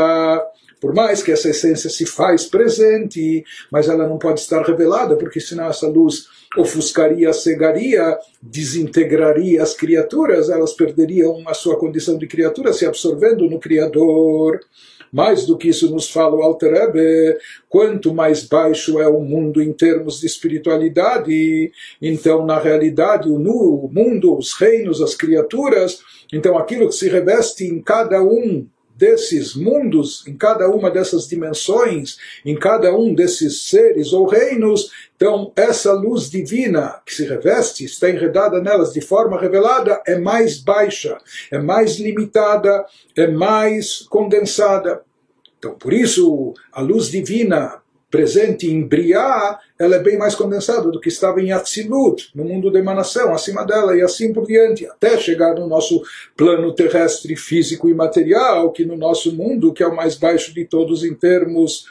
por 0.79 0.93
mais 0.93 1.23
que 1.23 1.31
essa 1.31 1.49
essência 1.49 1.89
se 1.89 2.05
faz 2.05 2.45
presente, 2.45 3.43
mas 3.71 3.89
ela 3.89 4.07
não 4.07 4.19
pode 4.19 4.41
estar 4.41 4.61
revelada, 4.61 5.15
porque 5.15 5.39
senão 5.39 5.67
essa 5.67 5.87
luz 5.87 6.27
ofuscaria, 6.55 7.33
cegaria, 7.33 8.19
desintegraria 8.39 9.63
as 9.63 9.73
criaturas, 9.73 10.47
elas 10.47 10.73
perderiam 10.73 11.41
a 11.47 11.55
sua 11.55 11.79
condição 11.79 12.19
de 12.19 12.27
criatura 12.27 12.71
se 12.71 12.85
absorvendo 12.85 13.49
no 13.49 13.59
Criador. 13.59 14.59
Mais 15.15 15.45
do 15.45 15.57
que 15.57 15.69
isso 15.69 15.89
nos 15.89 16.11
fala 16.11 16.35
o 16.35 16.41
Alter 16.41 16.73
Rebbe, 16.73 17.37
quanto 17.69 18.13
mais 18.13 18.43
baixo 18.43 18.99
é 18.99 19.07
o 19.07 19.21
mundo 19.21 19.61
em 19.61 19.71
termos 19.71 20.19
de 20.19 20.25
espiritualidade, 20.25 21.71
então 22.01 22.45
na 22.45 22.59
realidade 22.59 23.29
o 23.29 23.39
mundo, 23.39 24.37
os 24.37 24.51
reinos, 24.55 25.01
as 25.01 25.15
criaturas, 25.15 26.01
então 26.33 26.57
aquilo 26.57 26.89
que 26.89 26.95
se 26.95 27.07
reveste 27.07 27.63
em 27.63 27.81
cada 27.81 28.21
um 28.21 28.67
desses 28.97 29.55
mundos, 29.55 30.25
em 30.27 30.35
cada 30.35 30.69
uma 30.69 30.89
dessas 30.89 31.27
dimensões, 31.27 32.17
em 32.45 32.55
cada 32.55 32.93
um 32.93 33.13
desses 33.13 33.69
seres 33.69 34.11
ou 34.11 34.25
reinos, 34.25 34.89
então 35.15 35.51
essa 35.55 35.93
luz 35.93 36.29
divina 36.29 37.01
que 37.05 37.13
se 37.13 37.25
reveste, 37.25 37.85
está 37.85 38.09
enredada 38.09 38.61
nelas 38.61 38.93
de 38.93 39.01
forma 39.01 39.39
revelada, 39.39 40.01
é 40.05 40.17
mais 40.17 40.57
baixa, 40.57 41.17
é 41.51 41.57
mais 41.57 41.97
limitada, 41.99 42.85
é 43.15 43.27
mais 43.27 43.99
condensada. 44.09 45.04
Então, 45.65 45.75
por 45.79 45.93
isso, 45.93 46.53
a 46.71 46.79
luz 46.79 47.09
divina 47.09 47.81
presente 48.11 48.69
em 48.69 48.83
Briá, 48.83 49.59
ela 49.79 49.95
é 49.95 49.99
bem 49.99 50.15
mais 50.15 50.35
condensada 50.35 50.91
do 50.91 50.99
que 50.99 51.09
estava 51.09 51.41
em 51.41 51.51
Atzilut, 51.51 52.29
no 52.35 52.45
mundo 52.45 52.71
da 52.71 52.77
emanação, 52.77 53.33
acima 53.33 53.65
dela, 53.65 53.97
e 53.97 54.03
assim 54.03 54.31
por 54.31 54.45
diante, 54.45 54.85
até 54.85 55.17
chegar 55.17 55.55
no 55.55 55.67
nosso 55.67 56.03
plano 56.37 56.71
terrestre 56.73 57.35
físico 57.35 57.89
e 57.89 57.95
material, 57.95 58.71
que 58.71 58.85
no 58.85 58.95
nosso 58.95 59.35
mundo, 59.35 59.73
que 59.73 59.81
é 59.81 59.87
o 59.87 59.95
mais 59.95 60.15
baixo 60.15 60.53
de 60.53 60.65
todos 60.65 61.03
em 61.03 61.15
termos 61.15 61.87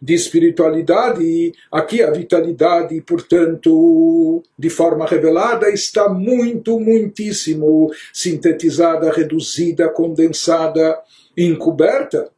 de 0.00 0.14
espiritualidade, 0.14 1.52
aqui 1.70 2.02
a 2.02 2.10
vitalidade, 2.10 2.98
portanto, 3.02 4.42
de 4.58 4.70
forma 4.70 5.04
revelada, 5.04 5.68
está 5.68 6.08
muito, 6.08 6.80
muitíssimo 6.80 7.90
sintetizada, 8.10 9.12
reduzida, 9.12 9.86
condensada, 9.90 10.98
encoberta 11.36 12.30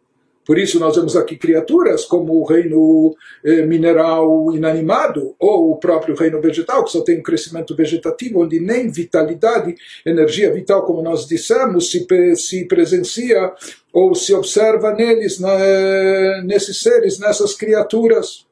por 0.51 0.59
isso 0.59 0.81
nós 0.81 0.97
vemos 0.97 1.15
aqui 1.15 1.37
criaturas 1.37 2.05
como 2.05 2.33
o 2.33 2.45
reino 2.45 3.15
eh, 3.45 3.65
mineral 3.65 4.53
inanimado 4.53 5.33
ou 5.39 5.71
o 5.71 5.77
próprio 5.77 6.17
reino 6.17 6.41
vegetal, 6.41 6.83
que 6.83 6.91
só 6.91 7.03
tem 7.03 7.21
um 7.21 7.23
crescimento 7.23 7.73
vegetativo, 7.77 8.43
onde 8.43 8.59
nem 8.59 8.91
vitalidade, 8.91 9.77
energia 10.05 10.53
vital, 10.53 10.85
como 10.85 11.03
nós 11.03 11.25
dissemos, 11.25 11.93
se, 11.93 12.05
se 12.35 12.65
presencia 12.65 13.53
ou 13.93 14.13
se 14.13 14.35
observa 14.35 14.93
neles, 14.93 15.39
na, 15.39 16.43
nesses 16.43 16.81
seres, 16.81 17.21
nessas 17.21 17.55
criaturas. 17.55 18.45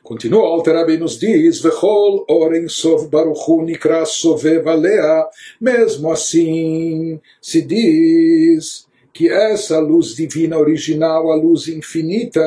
Continua, 0.00 0.46
Alterabi 0.46 0.96
nos 0.96 1.18
diz, 1.18 1.60
Vechol 1.60 2.24
oren 2.30 2.68
sov 2.68 3.08
baruchu 3.08 3.62
nikra 3.62 4.04
sovev 4.04 4.68
alea, 4.68 5.28
mesmo 5.60 6.08
assim 6.08 7.20
se 7.40 7.62
diz 7.62 8.91
que 9.12 9.28
essa 9.28 9.78
luz 9.78 10.14
divina 10.14 10.58
original, 10.58 11.30
a 11.30 11.36
luz 11.36 11.68
infinita, 11.68 12.40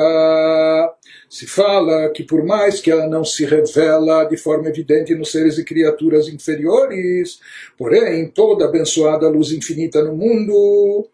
se 1.30 1.46
fala 1.46 2.10
que 2.10 2.24
por 2.24 2.44
mais 2.44 2.80
que 2.80 2.90
ela 2.90 3.06
não 3.06 3.24
se 3.24 3.44
revela 3.44 4.24
de 4.24 4.36
forma 4.36 4.68
evidente 4.68 5.14
nos 5.14 5.30
seres 5.30 5.58
e 5.58 5.64
criaturas 5.64 6.28
inferiores, 6.28 7.38
porém 7.78 8.28
toda 8.28 8.64
abençoada 8.64 9.28
luz 9.28 9.52
infinita 9.52 10.02
no 10.02 10.16
mundo, 10.16 11.08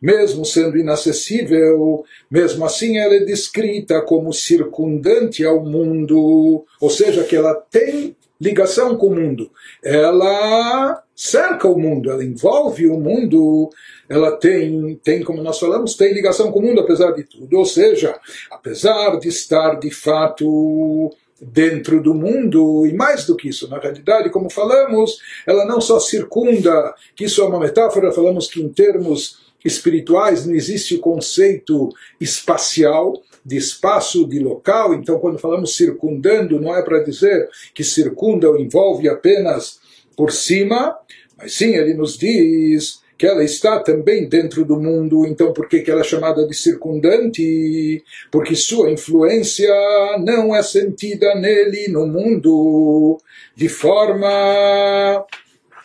mesmo 0.00 0.44
sendo 0.44 0.76
inacessível, 0.76 2.04
mesmo 2.30 2.64
assim 2.64 2.98
ela 2.98 3.14
é 3.14 3.20
descrita 3.20 4.00
como 4.02 4.32
circundante 4.32 5.44
ao 5.44 5.64
mundo, 5.64 6.64
ou 6.80 6.90
seja, 6.90 7.24
que 7.24 7.34
ela 7.34 7.54
tem 7.54 8.16
ligação 8.40 8.96
com 8.96 9.08
o 9.08 9.14
mundo. 9.14 9.50
Ela 9.82 11.02
cerca 11.18 11.66
o 11.66 11.76
mundo, 11.76 12.12
ela 12.12 12.24
envolve 12.24 12.86
o 12.86 12.96
mundo, 12.96 13.68
ela 14.08 14.36
tem, 14.36 14.94
tem, 15.02 15.24
como 15.24 15.42
nós 15.42 15.58
falamos, 15.58 15.96
tem 15.96 16.14
ligação 16.14 16.52
com 16.52 16.60
o 16.60 16.62
mundo 16.62 16.80
apesar 16.80 17.10
de 17.10 17.24
tudo. 17.24 17.58
Ou 17.58 17.64
seja, 17.64 18.16
apesar 18.52 19.18
de 19.18 19.26
estar 19.26 19.80
de 19.80 19.90
fato 19.90 21.10
dentro 21.40 22.00
do 22.00 22.14
mundo, 22.14 22.86
e 22.86 22.92
mais 22.92 23.26
do 23.26 23.34
que 23.34 23.48
isso, 23.48 23.68
na 23.68 23.80
realidade, 23.80 24.30
como 24.30 24.48
falamos, 24.48 25.18
ela 25.44 25.64
não 25.64 25.80
só 25.80 25.98
circunda, 25.98 26.94
que 27.16 27.24
isso 27.24 27.42
é 27.42 27.44
uma 27.44 27.58
metáfora, 27.58 28.12
falamos 28.12 28.46
que 28.46 28.62
em 28.62 28.68
termos 28.68 29.40
espirituais 29.64 30.46
não 30.46 30.54
existe 30.54 30.94
o 30.94 31.00
conceito 31.00 31.88
espacial, 32.20 33.20
de 33.44 33.56
espaço, 33.56 34.24
de 34.28 34.38
local, 34.38 34.94
então 34.94 35.18
quando 35.18 35.38
falamos 35.38 35.74
circundando, 35.74 36.60
não 36.60 36.76
é 36.76 36.82
para 36.82 37.02
dizer 37.02 37.48
que 37.74 37.82
circunda 37.82 38.48
ou 38.48 38.58
envolve 38.58 39.08
apenas 39.08 39.80
por 40.18 40.32
cima, 40.32 40.98
mas 41.36 41.54
sim 41.54 41.76
ele 41.76 41.94
nos 41.94 42.18
diz 42.18 42.98
que 43.16 43.24
ela 43.24 43.44
está 43.44 43.78
também 43.78 44.28
dentro 44.28 44.64
do 44.64 44.80
mundo, 44.80 45.24
então 45.24 45.52
por 45.52 45.68
que, 45.68 45.80
que 45.80 45.90
ela 45.92 46.00
é 46.00 46.04
chamada 46.04 46.44
de 46.44 46.54
circundante? 46.54 48.02
Porque 48.30 48.56
sua 48.56 48.90
influência 48.90 49.72
não 50.18 50.54
é 50.54 50.62
sentida 50.62 51.36
nele, 51.36 51.86
no 51.88 52.04
mundo, 52.04 53.20
de 53.54 53.68
forma 53.68 55.24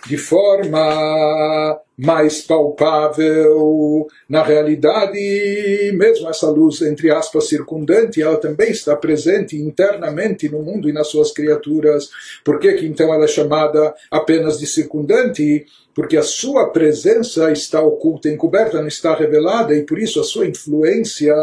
de 0.08 0.18
forma 0.18 1.80
mais 1.98 2.42
palpável. 2.42 4.08
Na 4.28 4.44
realidade, 4.44 5.92
mesmo 5.94 6.30
essa 6.30 6.50
luz, 6.50 6.82
entre 6.82 7.12
aspas, 7.12 7.48
circundante, 7.48 8.22
ela 8.22 8.38
também 8.38 8.72
está 8.72 8.96
presente 8.96 9.56
internamente 9.56 10.50
no 10.50 10.62
mundo 10.62 10.90
e 10.90 10.94
nas 10.94 11.08
suas 11.08 11.32
criaturas. 11.32 12.10
Por 12.44 12.60
que, 12.60 12.74
que 12.74 12.86
então 12.86 13.14
ela 13.14 13.26
é 13.26 13.28
chamada 13.28 13.94
apenas 14.12 14.60
de 14.60 14.68
circundante? 14.68 15.66
Porque 15.95 16.17
a 16.17 16.23
sua 16.23 16.71
presença 16.71 17.50
está 17.50 17.81
oculta, 17.83 18.28
encoberta, 18.28 18.81
não 18.81 18.87
está 18.87 19.14
revelada, 19.14 19.75
e 19.75 19.83
por 19.85 19.99
isso 19.99 20.21
a 20.21 20.25
sua 20.25 20.47
influência 20.47 21.35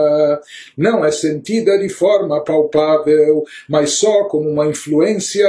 não 0.77 1.03
é 1.03 1.11
sentida 1.11 1.77
de 1.77 1.89
forma 1.89 2.41
palpável, 2.41 3.43
mas 3.67 3.91
só 3.91 4.23
como 4.25 4.49
uma 4.49 4.65
influência 4.67 5.47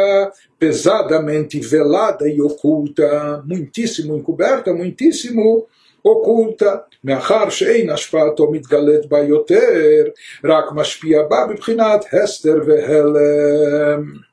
pesadamente 0.58 1.60
velada 1.60 2.28
e 2.28 2.40
oculta, 2.40 3.44
muitíssimo 3.46 4.16
encoberta, 4.16 4.72
muitíssimo 4.72 5.66
oculta. 6.02 6.80
מאחר 7.04 7.50
שאין 7.50 7.90
השפעתו 7.90 8.50
מתגלית 8.50 9.06
בה 9.06 9.18
יותר, 9.18 10.04
רק 10.44 10.64
משפיע 10.74 11.22
בה 11.22 11.46
בבחינת 11.50 12.04
הסתר 12.12 12.56
והלם. 12.66 14.26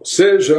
Ou 0.00 0.06
seja, 0.06 0.58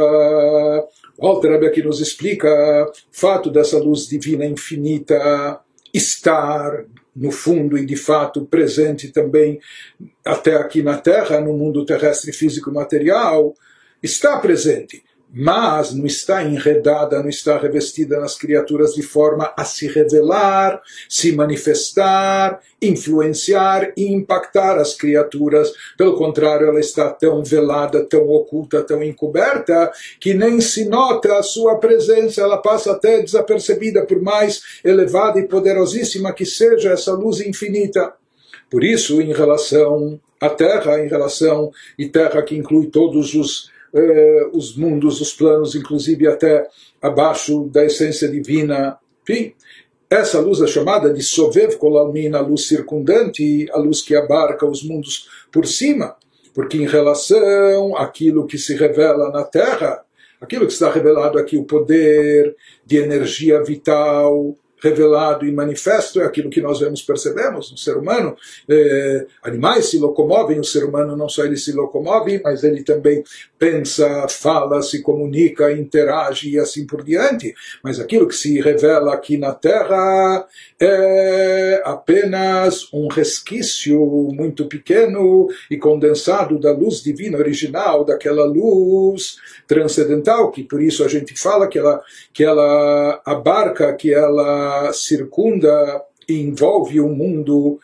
Walter 1.21 1.51
Rebbe 1.51 1.67
aqui 1.67 1.83
nos 1.83 1.99
explica 1.99 2.49
o 2.49 2.91
fato 3.11 3.49
dessa 3.49 3.77
luz 3.77 4.07
divina 4.07 4.45
infinita 4.45 5.59
estar 5.93 6.85
no 7.15 7.31
fundo 7.31 7.77
e 7.77 7.85
de 7.85 7.97
fato 7.97 8.45
presente 8.45 9.09
também 9.09 9.59
até 10.23 10.55
aqui 10.55 10.81
na 10.81 10.97
Terra, 10.97 11.41
no 11.41 11.53
mundo 11.53 11.85
terrestre 11.85 12.31
físico 12.31 12.71
material, 12.71 13.53
está 14.01 14.39
presente, 14.39 15.03
mas 15.31 15.93
não 15.93 16.05
está 16.07 16.43
enredada, 16.43 17.21
não 17.21 17.29
está 17.29 17.57
revestida 17.57 18.19
nas 18.19 18.35
criaturas 18.35 18.95
de 18.95 19.03
forma 19.03 19.53
a 19.55 19.63
se 19.63 19.87
revelar, 19.87 20.81
se 21.07 21.31
manifestar, 21.31 22.59
influenciar 22.81 23.93
e 23.95 24.11
impactar 24.11 24.77
as 24.77 24.95
criaturas. 24.95 25.71
Pelo 25.95 26.17
contrário, 26.17 26.67
ela 26.67 26.79
está 26.79 27.11
tão 27.11 27.43
velada, 27.43 28.03
tão 28.03 28.27
oculta, 28.27 28.81
tão 28.81 29.03
encoberta, 29.03 29.91
que 30.19 30.33
nem 30.33 30.59
se 30.59 30.85
nota 30.85 31.37
a 31.37 31.43
sua 31.43 31.77
presença, 31.77 32.41
ela 32.41 32.57
passa 32.57 32.91
até 32.93 33.21
desapercebida, 33.21 34.05
por 34.05 34.19
mais 34.21 34.79
elevada 34.83 35.39
e 35.39 35.47
poderosíssima 35.47 36.33
que 36.33 36.45
seja 36.45 36.91
essa 36.91 37.13
luz 37.13 37.39
infinita. 37.39 38.13
Por 38.69 38.83
isso, 38.83 39.21
em 39.21 39.33
relação 39.33 40.19
à 40.41 40.49
Terra, 40.49 40.99
em 40.99 41.07
relação 41.07 41.71
e 41.97 42.07
Terra 42.07 42.41
que 42.41 42.55
inclui 42.55 42.87
todos 42.87 43.35
os 43.35 43.69
eh, 43.93 44.49
os 44.53 44.75
mundos, 44.75 45.21
os 45.21 45.33
planos, 45.33 45.75
inclusive 45.75 46.27
até 46.27 46.67
abaixo 47.01 47.69
da 47.71 47.85
essência 47.85 48.27
divina. 48.27 48.97
Enfim, 49.23 49.53
essa 50.09 50.39
luz 50.39 50.59
é 50.61 50.67
chamada 50.67 51.13
de 51.13 51.21
Sovev 51.21 51.75
Kolalmin, 51.77 52.33
a 52.33 52.41
luz 52.41 52.67
circundante, 52.67 53.67
a 53.71 53.77
luz 53.77 54.01
que 54.01 54.15
abarca 54.15 54.65
os 54.65 54.83
mundos 54.83 55.29
por 55.51 55.67
cima, 55.67 56.15
porque 56.53 56.77
em 56.77 56.87
relação 56.87 57.95
àquilo 57.95 58.47
que 58.47 58.57
se 58.57 58.75
revela 58.75 59.29
na 59.31 59.43
Terra, 59.43 60.03
aquilo 60.41 60.65
que 60.65 60.73
está 60.73 60.89
revelado 60.91 61.37
aqui, 61.37 61.57
o 61.57 61.63
poder 61.63 62.55
de 62.85 62.97
energia 62.97 63.63
vital, 63.63 64.57
revelado 64.81 65.45
e 65.45 65.51
manifesto 65.51 66.21
é 66.21 66.25
aquilo 66.25 66.49
que 66.49 66.61
nós 66.61 66.79
vemos, 66.79 67.01
percebemos 67.01 67.71
no 67.71 67.77
ser 67.77 67.97
humano. 67.97 68.35
É, 68.67 69.25
animais 69.43 69.85
se 69.85 69.99
locomovem, 69.99 70.59
o 70.59 70.63
ser 70.63 70.85
humano 70.85 71.15
não 71.15 71.29
só 71.29 71.43
ele 71.43 71.57
se 71.57 71.71
locomove, 71.71 72.41
mas 72.43 72.63
ele 72.63 72.83
também 72.83 73.23
pensa, 73.59 74.27
fala, 74.29 74.81
se 74.81 75.01
comunica, 75.01 75.71
interage 75.71 76.51
e 76.51 76.57
assim 76.57 76.87
por 76.87 77.03
diante. 77.03 77.53
Mas 77.83 77.99
aquilo 77.99 78.27
que 78.27 78.35
se 78.35 78.61
revela 78.61 79.13
aqui 79.13 79.37
na 79.37 79.53
Terra 79.53 80.47
é 80.79 81.81
apenas 81.83 82.91
um 82.93 83.07
resquício 83.09 83.99
muito 84.33 84.65
pequeno 84.67 85.47
e 85.69 85.77
condensado 85.77 86.57
da 86.57 86.71
luz 86.71 87.03
divina 87.03 87.37
original, 87.37 88.05
daquela 88.05 88.45
luz 88.45 89.35
transcendental, 89.67 90.49
que 90.51 90.63
por 90.63 90.81
isso 90.81 91.03
a 91.03 91.09
gente 91.09 91.37
fala 91.37 91.67
que 91.67 91.77
ela, 91.77 92.01
que 92.33 92.43
ela 92.43 93.21
abarca, 93.25 93.93
que 93.93 94.13
ela 94.13 94.93
circunda 94.93 96.01
e 96.29 96.39
envolve 96.39 97.01
o 97.01 97.09
mundo 97.09 97.79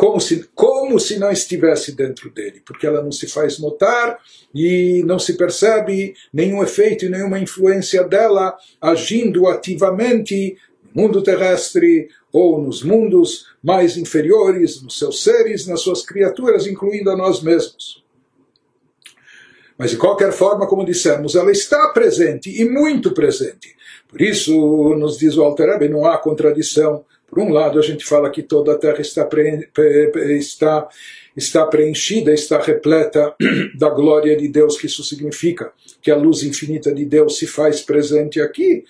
como 0.00 0.18
se, 0.18 0.48
como 0.54 0.98
se 0.98 1.18
não 1.18 1.30
estivesse 1.30 1.92
dentro 1.92 2.30
dele, 2.30 2.62
porque 2.64 2.86
ela 2.86 3.02
não 3.02 3.12
se 3.12 3.26
faz 3.26 3.58
notar 3.58 4.18
e 4.54 5.02
não 5.04 5.18
se 5.18 5.34
percebe 5.34 6.14
nenhum 6.32 6.62
efeito 6.62 7.04
e 7.04 7.10
nenhuma 7.10 7.38
influência 7.38 8.02
dela 8.02 8.56
agindo 8.80 9.46
ativamente 9.46 10.56
no 10.94 11.02
mundo 11.02 11.22
terrestre 11.22 12.08
ou 12.32 12.62
nos 12.62 12.82
mundos 12.82 13.48
mais 13.62 13.98
inferiores, 13.98 14.80
nos 14.80 14.98
seus 14.98 15.22
seres, 15.22 15.66
nas 15.66 15.82
suas 15.82 16.00
criaturas, 16.00 16.66
incluindo 16.66 17.10
a 17.10 17.16
nós 17.16 17.42
mesmos. 17.42 18.02
Mas 19.76 19.90
de 19.90 19.98
qualquer 19.98 20.32
forma, 20.32 20.66
como 20.66 20.82
dissemos, 20.82 21.34
ela 21.34 21.52
está 21.52 21.88
presente 21.88 22.48
e 22.58 22.64
muito 22.64 23.12
presente. 23.12 23.76
Por 24.08 24.22
isso, 24.22 24.50
nos 24.94 25.18
diz 25.18 25.36
o 25.36 25.42
Alter 25.42 25.72
Rebbe, 25.72 25.90
não 25.90 26.06
há 26.06 26.16
contradição. 26.16 27.04
Por 27.30 27.38
um 27.38 27.52
lado, 27.52 27.78
a 27.78 27.82
gente 27.82 28.04
fala 28.04 28.30
que 28.30 28.42
toda 28.42 28.72
a 28.72 28.78
terra 28.78 29.00
está, 29.00 29.24
pre... 29.24 29.68
está, 30.36 30.88
está 31.36 31.64
preenchida, 31.64 32.32
está 32.32 32.60
repleta 32.60 33.34
da 33.78 33.88
glória 33.88 34.36
de 34.36 34.48
Deus, 34.48 34.76
que 34.76 34.86
isso 34.86 35.04
significa 35.04 35.72
que 36.02 36.10
a 36.10 36.16
luz 36.16 36.42
infinita 36.42 36.92
de 36.92 37.04
Deus 37.04 37.38
se 37.38 37.46
faz 37.46 37.80
presente 37.80 38.40
aqui. 38.40 38.84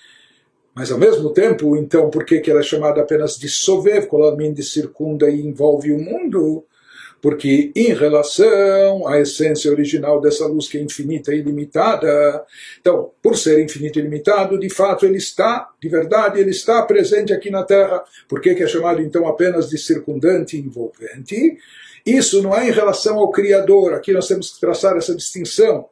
Mas 0.73 0.91
ao 0.91 0.97
mesmo 0.97 1.31
tempo, 1.31 1.75
então, 1.75 2.09
por 2.09 2.25
que, 2.25 2.39
que 2.39 2.49
ela 2.49 2.61
é 2.61 2.63
chamada 2.63 3.01
apenas 3.01 3.37
de 3.37 3.47
Sovev, 3.47 4.07
de 4.53 4.63
circunda 4.63 5.29
e 5.29 5.41
envolve 5.41 5.91
o 5.91 5.99
mundo? 5.99 6.65
Porque 7.21 7.71
em 7.75 7.93
relação 7.93 9.07
à 9.07 9.19
essência 9.19 9.71
original 9.71 10.19
dessa 10.19 10.45
luz 10.47 10.67
que 10.67 10.77
é 10.77 10.81
infinita 10.81 11.33
e 11.33 11.39
ilimitada, 11.39 12.43
então, 12.79 13.11
por 13.21 13.37
ser 13.37 13.63
infinito 13.63 13.99
e 13.99 14.01
ilimitado, 14.01 14.59
de 14.59 14.69
fato 14.69 15.05
ele 15.05 15.17
está, 15.17 15.69
de 15.79 15.87
verdade, 15.87 16.39
ele 16.39 16.49
está 16.49 16.81
presente 16.83 17.31
aqui 17.31 17.49
na 17.49 17.63
Terra. 17.63 18.03
Por 18.27 18.41
que, 18.41 18.55
que 18.55 18.63
é 18.63 18.67
chamado 18.67 19.01
então 19.01 19.27
apenas 19.27 19.69
de 19.69 19.77
circundante 19.77 20.57
e 20.57 20.61
envolvente? 20.61 21.57
Isso 22.05 22.41
não 22.41 22.55
é 22.55 22.67
em 22.67 22.71
relação 22.71 23.19
ao 23.19 23.29
Criador, 23.29 23.93
aqui 23.93 24.11
nós 24.11 24.27
temos 24.27 24.51
que 24.51 24.59
traçar 24.59 24.97
essa 24.97 25.15
distinção 25.15 25.87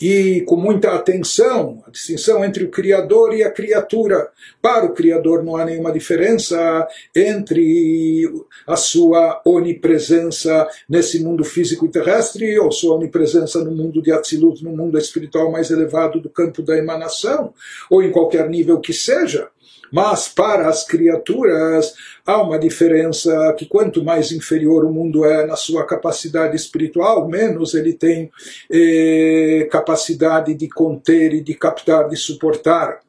e 0.00 0.42
com 0.42 0.56
muita 0.56 0.92
atenção, 0.92 1.82
a 1.86 1.90
distinção 1.90 2.44
entre 2.44 2.64
o 2.64 2.70
Criador 2.70 3.34
e 3.34 3.42
a 3.42 3.50
criatura. 3.50 4.30
Para 4.60 4.84
o 4.84 4.92
Criador 4.92 5.42
não 5.42 5.56
há 5.56 5.64
nenhuma 5.64 5.92
diferença 5.92 6.86
entre 7.14 8.30
a 8.66 8.76
sua 8.76 9.40
onipresença 9.44 10.68
nesse 10.88 11.22
mundo 11.22 11.44
físico 11.44 11.86
e 11.86 11.90
terrestre 11.90 12.58
ou 12.58 12.70
sua 12.70 12.96
onipresença 12.96 13.64
no 13.64 13.70
mundo 13.70 14.02
de 14.02 14.12
Atzilut, 14.12 14.62
no 14.62 14.76
mundo 14.76 14.98
espiritual 14.98 15.50
mais 15.50 15.70
elevado 15.70 16.20
do 16.20 16.28
campo 16.28 16.62
da 16.62 16.76
emanação, 16.76 17.54
ou 17.90 18.02
em 18.02 18.10
qualquer 18.10 18.48
nível 18.48 18.80
que 18.80 18.92
seja. 18.92 19.48
Mas 19.92 20.28
para 20.28 20.68
as 20.68 20.84
criaturas 20.84 21.94
há 22.24 22.42
uma 22.42 22.58
diferença 22.58 23.54
que 23.56 23.66
quanto 23.66 24.04
mais 24.04 24.32
inferior 24.32 24.84
o 24.84 24.92
mundo 24.92 25.24
é 25.24 25.46
na 25.46 25.56
sua 25.56 25.84
capacidade 25.84 26.56
espiritual, 26.56 27.28
menos 27.28 27.74
ele 27.74 27.92
tem 27.92 28.30
eh, 28.70 29.68
capacidade 29.70 30.54
de 30.54 30.68
conter 30.68 31.34
e 31.34 31.40
de 31.40 31.54
captar, 31.54 32.08
de 32.08 32.16
suportar 32.16 33.00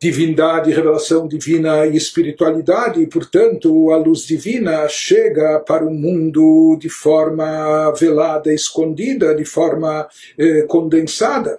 divindade, 0.00 0.72
revelação 0.72 1.28
divina 1.28 1.86
e 1.86 1.94
espiritualidade, 1.94 3.02
e, 3.02 3.06
portanto, 3.06 3.90
a 3.90 3.98
luz 3.98 4.20
divina 4.20 4.88
chega 4.88 5.60
para 5.60 5.84
o 5.84 5.92
mundo 5.92 6.78
de 6.80 6.88
forma 6.88 7.92
velada, 7.92 8.50
escondida, 8.50 9.34
de 9.34 9.44
forma 9.44 10.08
eh, 10.38 10.62
condensada. 10.62 11.58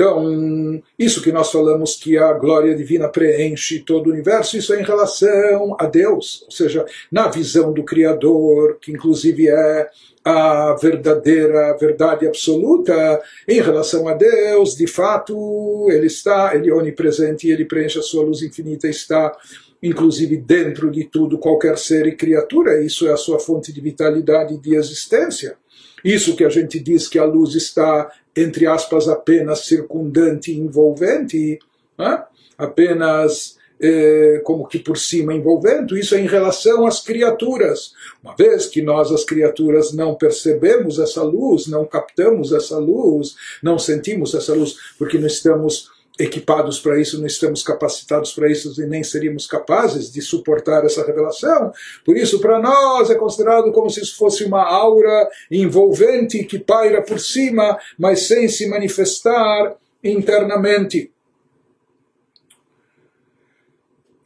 Então, 0.00 0.82
isso 0.98 1.20
que 1.20 1.30
nós 1.30 1.52
falamos 1.52 1.94
que 1.96 2.16
a 2.16 2.32
glória 2.32 2.74
divina 2.74 3.06
preenche 3.06 3.80
todo 3.80 4.06
o 4.06 4.10
universo, 4.10 4.56
isso 4.56 4.72
é 4.72 4.80
em 4.80 4.82
relação 4.82 5.76
a 5.78 5.84
Deus, 5.84 6.42
ou 6.46 6.50
seja, 6.50 6.86
na 7.12 7.28
visão 7.28 7.70
do 7.70 7.84
Criador, 7.84 8.78
que 8.80 8.92
inclusive 8.92 9.50
é 9.50 9.90
a 10.24 10.74
verdadeira 10.80 11.76
verdade 11.78 12.26
absoluta 12.26 13.20
em 13.46 13.60
relação 13.60 14.08
a 14.08 14.14
Deus, 14.14 14.74
de 14.74 14.86
fato, 14.86 15.88
ele 15.90 16.06
está, 16.06 16.56
ele 16.56 16.70
é 16.70 16.74
onipresente 16.74 17.46
e 17.46 17.50
ele 17.50 17.66
preenche 17.66 17.98
a 17.98 18.02
sua 18.02 18.24
luz 18.24 18.40
infinita, 18.40 18.88
está 18.88 19.36
inclusive 19.82 20.38
dentro 20.38 20.90
de 20.90 21.04
tudo, 21.04 21.38
qualquer 21.38 21.76
ser 21.76 22.06
e 22.06 22.16
criatura, 22.16 22.82
isso 22.82 23.06
é 23.06 23.12
a 23.12 23.18
sua 23.18 23.38
fonte 23.38 23.70
de 23.70 23.82
vitalidade 23.82 24.54
e 24.54 24.58
de 24.58 24.76
existência. 24.76 25.58
Isso 26.04 26.36
que 26.36 26.44
a 26.44 26.48
gente 26.48 26.78
diz 26.78 27.08
que 27.08 27.18
a 27.18 27.24
luz 27.24 27.54
está 27.54 28.10
entre 28.36 28.66
aspas, 28.66 29.08
apenas 29.08 29.60
circundante 29.60 30.52
e 30.52 30.58
envolvente, 30.58 31.58
né? 31.98 32.24
apenas 32.56 33.58
eh, 33.80 34.40
como 34.44 34.66
que 34.66 34.78
por 34.78 34.98
cima 34.98 35.34
envolvendo, 35.34 35.96
isso 35.96 36.14
é 36.14 36.20
em 36.20 36.26
relação 36.26 36.86
às 36.86 37.00
criaturas. 37.00 37.92
Uma 38.22 38.36
vez 38.36 38.66
que 38.66 38.82
nós, 38.82 39.10
as 39.10 39.24
criaturas, 39.24 39.92
não 39.92 40.14
percebemos 40.14 40.98
essa 40.98 41.22
luz, 41.22 41.66
não 41.66 41.84
captamos 41.84 42.52
essa 42.52 42.78
luz, 42.78 43.34
não 43.62 43.78
sentimos 43.78 44.34
essa 44.34 44.54
luz, 44.54 44.76
porque 44.98 45.18
não 45.18 45.26
estamos 45.26 45.90
equipados 46.20 46.78
para 46.78 47.00
isso, 47.00 47.18
não 47.18 47.26
estamos 47.26 47.62
capacitados 47.62 48.32
para 48.32 48.50
isso 48.50 48.80
e 48.80 48.86
nem 48.86 49.02
seríamos 49.02 49.46
capazes 49.46 50.12
de 50.12 50.20
suportar 50.20 50.84
essa 50.84 51.04
revelação. 51.04 51.72
Por 52.04 52.16
isso, 52.16 52.40
para 52.40 52.60
nós 52.60 53.10
é 53.10 53.14
considerado 53.14 53.72
como 53.72 53.88
se 53.88 54.00
isso 54.00 54.16
fosse 54.16 54.44
uma 54.44 54.62
aura 54.62 55.28
envolvente 55.50 56.44
que 56.44 56.58
paira 56.58 57.02
por 57.02 57.18
cima, 57.18 57.78
mas 57.98 58.22
sem 58.22 58.48
se 58.48 58.68
manifestar 58.68 59.76
internamente. 60.04 61.10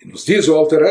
Nos 0.04 0.24
diz 0.24 0.48
o 0.48 0.54
Alter 0.54 0.83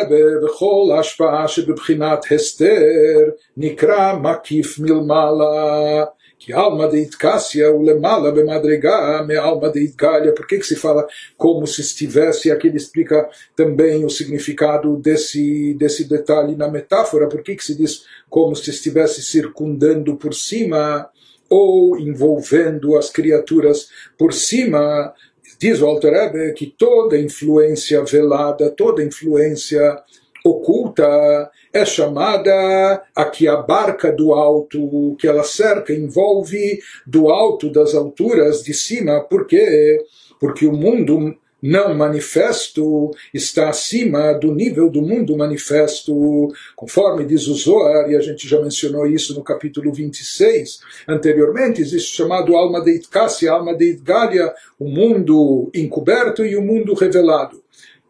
hester 2.32 3.36
nikra 3.56 4.16
makif 4.16 4.82
milmala 4.82 6.12
que 6.44 6.52
alma 6.52 6.90
de 6.90 6.98
Itkássia, 6.98 7.72
o 7.72 7.82
lemala 7.82 8.30
bemadregá, 8.30 9.24
me 9.26 9.34
alma 9.38 9.70
de 9.70 9.80
Itgalha. 9.80 10.34
Por 10.34 10.46
que, 10.46 10.58
que 10.58 10.66
se 10.66 10.76
fala 10.76 11.08
como 11.38 11.66
se 11.66 11.80
estivesse? 11.80 12.52
Aqui 12.52 12.68
ele 12.68 12.76
explica 12.76 13.30
também 13.56 14.04
o 14.04 14.10
significado 14.10 14.98
desse, 14.98 15.74
desse 15.76 16.04
detalhe 16.04 16.58
na 16.58 16.68
metáfora. 16.68 17.30
Por 17.30 17.42
que, 17.42 17.56
que 17.56 17.64
se 17.64 17.78
diz 17.78 18.04
como 18.30 18.58
se 18.58 18.70
estivesse 18.72 19.24
circundando 19.24 20.18
por 20.18 20.34
cima 20.34 21.10
ou 21.50 21.98
envolvendo 21.98 22.98
as 22.98 23.10
criaturas 23.10 23.88
por 24.18 24.34
cima? 24.34 25.14
Diz 25.58 25.82
o 25.82 25.86
Alter 25.86 26.54
que 26.56 26.76
toda 26.78 27.18
influência 27.18 28.04
velada, 28.04 28.70
toda 28.70 29.02
influência 29.02 29.98
oculta 30.44 31.50
é 31.72 31.86
chamada 31.86 33.02
a 33.16 33.26
que 33.26 33.48
abarca 33.48 34.12
do 34.12 34.34
alto, 34.34 35.16
que 35.18 35.28
ela 35.28 35.44
cerca, 35.44 35.94
envolve 35.94 36.80
do 37.08 37.30
alto 37.30 37.72
das 37.72 37.96
alturas 37.96 38.62
de 38.62 38.74
cima, 38.74 39.22
por 39.22 39.48
quê? 39.48 40.04
Porque 40.40 40.66
o 40.66 40.74
mundo 40.74 41.36
não 41.64 41.96
manifesto 41.96 43.12
está 43.34 43.70
acima 43.70 44.34
do 44.34 44.54
nível 44.54 44.90
do 44.90 45.02
mundo 45.02 45.38
manifesto, 45.38 46.54
conforme 46.76 47.26
diz 47.26 47.48
o 47.48 47.56
Zohar, 47.56 48.12
e 48.12 48.18
a 48.18 48.20
gente 48.20 48.46
já 48.46 48.62
mencionou 48.62 49.08
isso 49.08 49.34
no 49.34 49.42
capítulo 49.42 49.94
26 49.94 50.82
anteriormente, 51.08 51.82
existe 51.82 52.18
chamado 52.18 52.58
alma 52.58 52.82
de 52.82 52.92
Itkassia, 52.96 53.54
alma 53.54 53.74
de 53.74 53.92
Itgalia, 53.92 54.54
o 54.78 54.90
mundo 54.90 55.72
encoberto 55.74 56.46
e 56.46 56.58
o 56.58 56.62
mundo 56.62 56.94
revelado. 56.94 57.64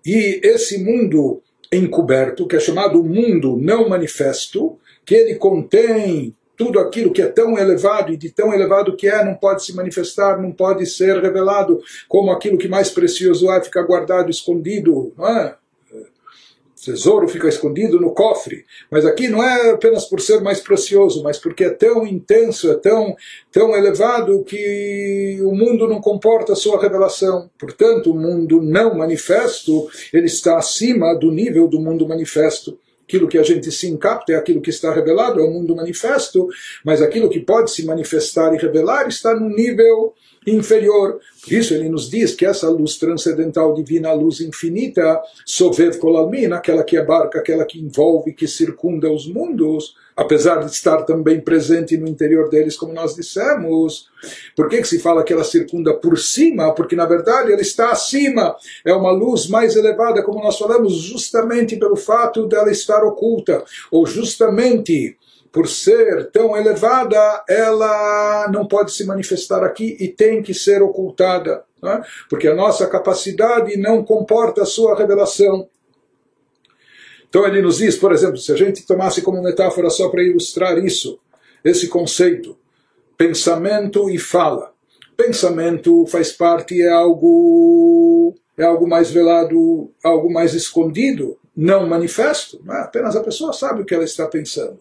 E 0.03 0.41
esse 0.43 0.83
mundo 0.83 1.42
encoberto, 1.75 2.47
que 2.47 2.55
é 2.55 2.59
chamado 2.59 3.03
mundo 3.03 3.57
não 3.57 3.89
manifesto, 3.89 4.77
que 5.05 5.15
ele 5.15 5.35
contém 5.35 6.35
tudo 6.55 6.79
aquilo 6.79 7.11
que 7.11 7.21
é 7.21 7.27
tão 7.27 7.57
elevado 7.57 8.13
e 8.13 8.17
de 8.17 8.29
tão 8.29 8.53
elevado 8.53 8.95
que 8.95 9.07
é 9.07 9.23
não 9.23 9.33
pode 9.33 9.65
se 9.65 9.75
manifestar, 9.75 10.41
não 10.41 10.51
pode 10.51 10.85
ser 10.85 11.21
revelado, 11.21 11.79
como 12.07 12.31
aquilo 12.31 12.57
que 12.57 12.67
mais 12.67 12.89
precioso 12.89 13.51
é 13.51 13.61
ficar 13.61 13.83
guardado, 13.83 14.29
escondido, 14.29 15.13
não 15.17 15.27
é? 15.27 15.55
Tesouro 16.83 17.27
fica 17.27 17.47
escondido 17.47 17.99
no 17.99 18.11
cofre. 18.11 18.65
Mas 18.89 19.05
aqui 19.05 19.27
não 19.27 19.43
é 19.43 19.71
apenas 19.71 20.05
por 20.05 20.21
ser 20.21 20.41
mais 20.41 20.59
precioso, 20.59 21.23
mas 21.23 21.37
porque 21.37 21.63
é 21.63 21.69
tão 21.69 22.05
intenso, 22.05 22.71
é 22.71 22.75
tão, 22.75 23.15
tão 23.51 23.75
elevado 23.75 24.43
que 24.43 25.39
o 25.41 25.53
mundo 25.53 25.87
não 25.87 26.01
comporta 26.01 26.53
a 26.53 26.55
sua 26.55 26.81
revelação. 26.81 27.49
Portanto, 27.57 28.11
o 28.11 28.15
mundo 28.15 28.61
não 28.61 28.95
manifesto, 28.95 29.89
ele 30.11 30.27
está 30.27 30.57
acima 30.57 31.13
do 31.15 31.31
nível 31.31 31.67
do 31.67 31.79
mundo 31.79 32.07
manifesto. 32.07 32.77
Aquilo 33.03 33.27
que 33.27 33.37
a 33.37 33.43
gente 33.43 33.71
se 33.71 33.87
encapta 33.87 34.31
é 34.31 34.35
aquilo 34.35 34.61
que 34.61 34.69
está 34.69 34.93
revelado, 34.93 35.39
é 35.39 35.43
o 35.43 35.51
mundo 35.51 35.75
manifesto, 35.75 36.47
mas 36.83 37.01
aquilo 37.01 37.29
que 37.29 37.39
pode 37.39 37.69
se 37.69 37.85
manifestar 37.85 38.53
e 38.53 38.57
revelar 38.57 39.07
está 39.07 39.35
no 39.35 39.49
nível 39.49 40.13
inferior. 40.45 41.19
Por 41.41 41.53
isso 41.53 41.73
ele 41.73 41.89
nos 41.89 42.09
diz 42.09 42.33
que 42.33 42.45
essa 42.45 42.69
luz 42.69 42.97
transcendental 42.97 43.73
divina, 43.73 44.09
a 44.09 44.13
luz 44.13 44.41
infinita, 44.41 45.21
Sovev 45.45 45.97
Kolalmin, 45.97 46.51
aquela 46.51 46.83
que 46.83 46.97
abarca, 46.97 47.39
aquela 47.39 47.65
que 47.65 47.79
envolve, 47.79 48.33
que 48.33 48.47
circunda 48.47 49.11
os 49.11 49.27
mundos, 49.27 49.95
apesar 50.15 50.63
de 50.63 50.71
estar 50.71 51.03
também 51.03 51.41
presente 51.41 51.97
no 51.97 52.07
interior 52.07 52.49
deles, 52.49 52.77
como 52.77 52.93
nós 52.93 53.15
dissemos. 53.15 54.07
Por 54.55 54.69
que, 54.69 54.81
que 54.81 54.87
se 54.87 54.99
fala 54.99 55.23
que 55.23 55.33
ela 55.33 55.43
circunda 55.43 55.93
por 55.93 56.17
cima? 56.17 56.73
Porque 56.73 56.95
na 56.95 57.05
verdade 57.05 57.51
ela 57.51 57.61
está 57.61 57.91
acima. 57.91 58.55
É 58.85 58.93
uma 58.93 59.11
luz 59.11 59.47
mais 59.47 59.75
elevada, 59.75 60.23
como 60.23 60.43
nós 60.43 60.57
falamos, 60.57 60.93
justamente 60.93 61.75
pelo 61.75 61.95
fato 61.95 62.47
dela 62.47 62.71
estar 62.71 63.03
oculta, 63.03 63.63
ou 63.91 64.05
justamente 64.05 65.17
por 65.53 65.67
ser 65.67 66.31
tão 66.31 66.57
elevada, 66.57 67.45
ela 67.47 68.49
não 68.51 68.67
pode 68.67 68.91
se 68.91 69.05
manifestar 69.05 69.63
aqui 69.63 69.95
e 69.99 70.07
tem 70.07 70.41
que 70.41 70.51
ser 70.51 70.81
ocultada, 70.81 71.63
é? 71.85 72.01
porque 72.27 72.47
a 72.47 72.55
nossa 72.55 72.87
capacidade 72.87 73.77
não 73.77 74.03
comporta 74.03 74.63
a 74.63 74.65
sua 74.65 74.97
revelação. 74.97 75.69
Então 77.29 77.45
ele 77.45 77.61
nos 77.61 77.77
diz, 77.77 77.95
por 77.95 78.11
exemplo, 78.11 78.37
se 78.37 78.51
a 78.51 78.55
gente 78.55 78.83
tomasse 78.83 79.21
como 79.21 79.43
metáfora 79.43 79.91
só 79.91 80.09
para 80.09 80.23
ilustrar 80.23 80.79
isso, 80.79 81.19
esse 81.63 81.87
conceito, 81.87 82.57
pensamento 83.15 84.09
e 84.09 84.17
fala. 84.17 84.73
Pensamento 85.15 86.03
faz 86.07 86.31
parte, 86.31 86.81
é 86.81 86.91
algo, 86.91 88.33
é 88.57 88.63
algo 88.63 88.87
mais 88.87 89.11
velado, 89.11 89.91
algo 90.03 90.33
mais 90.33 90.55
escondido, 90.55 91.37
não 91.55 91.87
manifesto. 91.87 92.59
Não 92.65 92.73
é? 92.73 92.81
Apenas 92.81 93.15
a 93.15 93.23
pessoa 93.23 93.53
sabe 93.53 93.83
o 93.83 93.85
que 93.85 93.93
ela 93.93 94.03
está 94.03 94.27
pensando. 94.27 94.79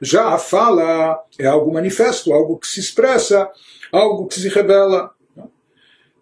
Já 0.00 0.28
a 0.28 0.38
fala 0.38 1.22
é 1.38 1.46
algo 1.46 1.72
manifesto, 1.72 2.32
algo 2.32 2.58
que 2.58 2.66
se 2.66 2.80
expressa, 2.80 3.48
algo 3.92 4.26
que 4.26 4.38
se 4.38 4.48
revela. 4.48 5.10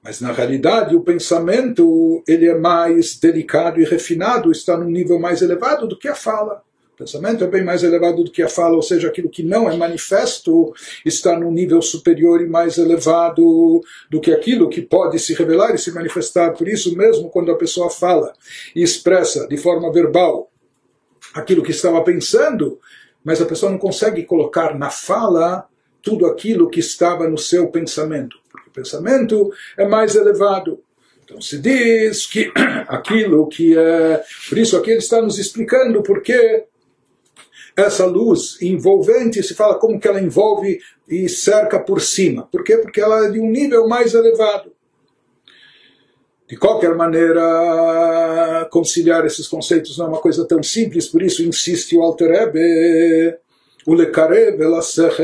Mas 0.03 0.21
na 0.21 0.33
realidade 0.33 0.95
o 0.95 1.01
pensamento 1.01 2.23
ele 2.29 2.47
é 2.47 2.57
mais 2.57 3.19
delicado 3.19 3.81
e 3.81 3.85
refinado, 3.85 4.53
está 4.53 4.77
num 4.77 4.89
nível 4.89 5.19
mais 5.19 5.43
elevado 5.43 5.87
do 5.87 5.99
que 5.99 6.09
a 6.09 6.15
fala. 6.15 6.63
O 6.95 6.99
pensamento 6.99 7.45
é 7.45 7.47
bem 7.47 7.63
mais 7.63 7.83
elevado 7.83 8.25
do 8.25 8.31
que 8.31 8.43
a 8.43 8.49
fala, 8.49 8.75
ou 8.75 8.81
seja, 8.81 9.09
aquilo 9.09 9.29
que 9.29 9.43
não 9.43 9.71
é 9.71 9.77
manifesto 9.77 10.73
está 11.05 11.39
num 11.39 11.51
nível 11.51 11.83
superior 11.83 12.41
e 12.41 12.47
mais 12.47 12.79
elevado 12.79 13.83
do 14.09 14.19
que 14.19 14.33
aquilo 14.33 14.71
que 14.71 14.81
pode 14.81 15.19
se 15.19 15.35
revelar 15.35 15.75
e 15.75 15.79
se 15.79 15.93
manifestar. 15.93 16.53
Por 16.55 16.67
isso, 16.67 16.97
mesmo 16.97 17.29
quando 17.29 17.53
a 17.53 17.57
pessoa 17.57 17.91
fala 17.91 18.33
e 18.75 18.83
expressa 18.83 19.47
de 19.47 19.59
forma 19.59 19.93
verbal 19.93 20.51
aquilo 21.35 21.63
que 21.63 21.71
estava 21.71 22.03
pensando, 22.03 22.81
mas 23.27 23.43
a 23.43 23.45
pessoa 23.45 23.73
não 23.73 23.79
consegue 23.79 24.23
colocar 24.23 24.79
na 24.79 24.89
fala 24.89 25.67
tudo 26.01 26.27
aquilo 26.27 26.71
que 26.71 26.79
estava 26.79 27.29
no 27.29 27.37
seu 27.37 27.67
pensamento, 27.67 28.37
porque 28.49 28.71
o 28.71 28.73
pensamento 28.73 29.53
é 29.77 29.85
mais 29.85 30.15
elevado. 30.15 30.79
Então 31.25 31.41
se 31.41 31.59
diz 31.59 32.25
que 32.25 32.53
aquilo 32.87 33.49
que 33.49 33.77
é. 33.77 34.23
Por 34.49 34.57
isso 34.57 34.77
aqui 34.77 34.91
ele 34.91 35.01
está 35.01 35.21
nos 35.21 35.41
explicando 35.41 36.05
porque 36.05 36.67
essa 37.77 38.07
luz 38.07 38.63
envolvente 38.63 39.43
se 39.43 39.57
fala 39.57 39.77
como 39.77 39.99
que 39.99 40.07
ela 40.07 40.23
envolve 40.23 40.79
e 41.09 41.29
cerca 41.29 41.81
por 41.81 42.01
cima. 42.01 42.49
Por 42.53 42.63
quê? 42.63 42.77
Porque 42.77 43.01
ela 43.01 43.27
é 43.27 43.31
de 43.33 43.41
um 43.41 43.51
nível 43.51 43.89
mais 43.89 44.15
elevado. 44.15 44.71
De 46.49 46.57
qualquer 46.57 46.95
maneira, 46.95 48.69
conciliar 48.71 49.27
esses 49.27 49.49
conceitos 49.49 49.99
não 49.99 50.07
é 50.07 50.09
uma 50.11 50.21
coisa 50.21 50.47
tão 50.47 50.63
simples, 50.63 51.09
por 51.09 51.21
isso 51.23 51.43
insiste 51.43 51.97
o 51.97 52.03
Alter 52.03 52.53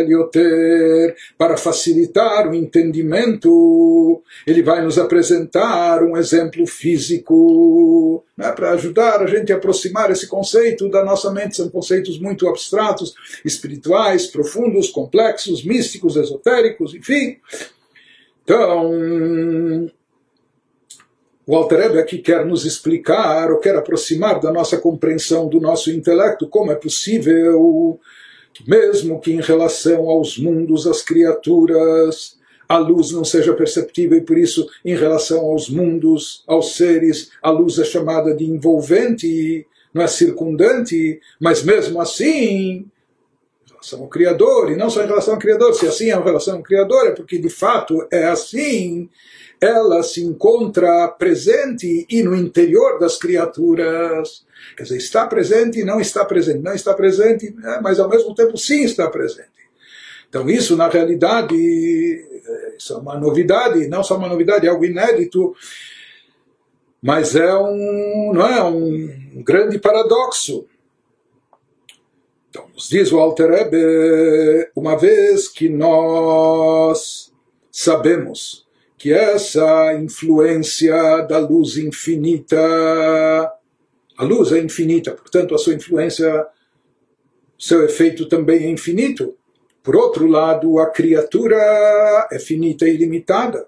Yoter, 0.09 1.17
para 1.37 1.57
facilitar 1.57 2.49
o 2.49 2.55
entendimento, 2.55 4.23
ele 4.47 4.63
vai 4.63 4.85
nos 4.85 4.99
apresentar 4.99 6.03
um 6.03 6.17
exemplo 6.17 6.65
físico, 6.65 8.25
né, 8.37 8.53
para 8.53 8.71
ajudar 8.73 9.21
a 9.21 9.27
gente 9.27 9.53
a 9.53 9.57
aproximar 9.57 10.13
esse 10.13 10.29
conceito 10.29 10.89
da 10.89 11.05
nossa 11.05 11.33
mente. 11.33 11.57
São 11.57 11.69
conceitos 11.71 12.21
muito 12.21 12.49
abstratos, 12.49 13.15
espirituais, 13.45 14.29
profundos, 14.29 14.91
complexos, 14.91 15.65
místicos, 15.65 16.17
esotéricos, 16.17 16.95
enfim. 16.95 17.39
Então, 18.45 19.91
o 21.47 21.57
Alter 21.57 21.81
Rebbe 21.81 21.99
aqui 21.99 22.19
quer 22.19 22.47
nos 22.47 22.65
explicar, 22.65 23.51
ou 23.51 23.59
quer 23.59 23.75
aproximar 23.75 24.41
da 24.41 24.53
nossa 24.53 24.79
compreensão 24.79 25.49
do 25.49 25.61
nosso 25.61 25.91
intelecto, 25.91 26.49
como 26.49 26.71
é 26.71 26.77
possível 26.77 27.99
mesmo 28.67 29.21
que 29.21 29.33
em 29.33 29.41
relação 29.41 30.09
aos 30.09 30.39
mundos, 30.39 30.87
às 30.87 31.03
criaturas, 31.03 32.37
a 32.69 32.79
luz 32.79 33.11
não 33.11 33.25
seja 33.25 33.55
perceptível 33.55 34.19
e 34.19 34.23
por 34.23 34.39
isso 34.39 34.69
em 34.85 34.95
relação 34.95 35.41
aos 35.41 35.69
mundos, 35.69 36.45
aos 36.47 36.77
seres, 36.77 37.31
a 37.43 37.51
luz 37.51 37.79
é 37.79 37.85
chamada 37.85 38.35
de 38.35 38.45
envolvente, 38.45 39.67
não 39.93 40.03
é 40.03 40.07
circundante, 40.07 41.21
mas 41.41 41.63
mesmo 41.63 42.01
assim, 42.01 42.87
em 43.67 43.71
relação 43.71 44.01
ao 44.01 44.09
Criador, 44.09 44.71
e 44.71 44.77
não 44.77 44.89
só 44.89 45.03
em 45.03 45.07
relação 45.07 45.35
ao 45.35 45.41
Criador, 45.41 45.75
se 45.75 45.87
assim 45.87 46.11
é 46.11 46.17
em 46.17 46.23
relação 46.23 46.57
ao 46.57 46.63
Criador, 46.63 47.09
é 47.09 47.13
porque 47.13 47.39
de 47.39 47.51
fato 47.51 48.07
é 48.11 48.27
assim, 48.27 49.09
ela 49.63 50.03
se 50.03 50.21
encontra 50.21 51.07
presente 51.07 52.05
e 52.11 52.21
no 52.21 52.35
interior 52.35 52.99
das 52.99 53.17
criaturas. 53.17 54.45
Quer 54.77 54.83
dizer, 54.83 54.97
está 54.97 55.25
presente 55.25 55.79
e 55.79 55.85
não 55.85 56.01
está 56.01 56.25
presente. 56.25 56.59
Não 56.59 56.75
está 56.75 56.93
presente, 56.93 57.53
né, 57.53 57.79
mas 57.81 58.01
ao 58.01 58.09
mesmo 58.09 58.35
tempo 58.35 58.59
sim 58.59 58.83
está 58.83 59.09
presente. 59.09 59.53
Então, 60.29 60.51
isso 60.51 60.77
na 60.77 60.89
realidade, 60.89 61.55
isso 62.77 62.93
é 62.93 62.97
uma 62.97 63.17
novidade, 63.17 63.87
não 63.87 64.03
só 64.03 64.17
uma 64.17 64.29
novidade, 64.29 64.67
é 64.67 64.71
algo 64.71 64.85
inédito. 64.85 65.55
Mas 67.01 67.37
é 67.37 67.55
um, 67.55 68.33
não 68.35 68.47
é, 68.47 68.65
um 68.65 69.45
grande 69.45 69.79
paradoxo. 69.79 70.67
Então, 72.51 72.67
nos 72.75 72.89
diz 72.89 73.13
o 73.13 73.21
Alter 73.21 73.49
Rebbe, 73.49 74.71
uma 74.75 74.97
vez 74.97 75.47
que 75.47 75.69
nós 75.69 77.33
sabemos 77.71 78.67
que 79.03 79.13
essa 79.13 79.95
influência 79.95 80.95
da 81.23 81.37
luz 81.37 81.77
infinita, 81.77 82.57
a 84.17 84.23
luz 84.23 84.53
é 84.53 84.61
infinita, 84.61 85.11
portanto 85.11 85.57
a 85.57 85.59
sua 85.59 85.75
influência, 85.75 86.47
seu 87.59 87.85
efeito 87.85 88.29
também 88.29 88.63
é 88.63 88.71
infinito. 88.71 89.35
Por 89.83 89.97
outro 89.97 90.29
lado, 90.29 90.79
a 90.79 90.89
criatura 90.89 91.57
é 92.31 92.39
finita 92.39 92.89
e 92.89 92.97
limitada. 92.97 93.67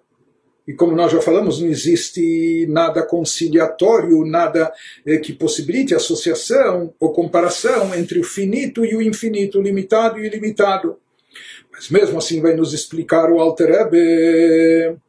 E 0.69 0.73
como 0.73 0.95
nós 0.95 1.11
já 1.11 1.21
falamos, 1.21 1.61
não 1.61 1.67
existe 1.67 2.69
nada 2.69 3.03
conciliatório, 3.03 4.25
nada 4.25 4.73
eh, 5.05 5.19
que 5.19 5.33
possibilite 5.33 5.97
associação 5.97 6.95
ou 7.01 7.13
comparação 7.13 7.93
entre 7.93 8.21
o 8.21 8.25
finito 8.25 8.85
e 8.85 8.95
o 8.95 9.03
infinito, 9.03 9.59
o 9.59 9.63
limitado 9.63 10.17
e 10.17 10.23
o 10.23 10.27
ilimitado. 10.27 10.97
Mas 11.73 11.91
mesmo 11.91 12.19
assim 12.19 12.41
vai 12.41 12.55
nos 12.55 12.73
explicar 12.73 13.33
o 13.33 13.41
Alter 13.41 13.69
Rebbe 13.69 15.03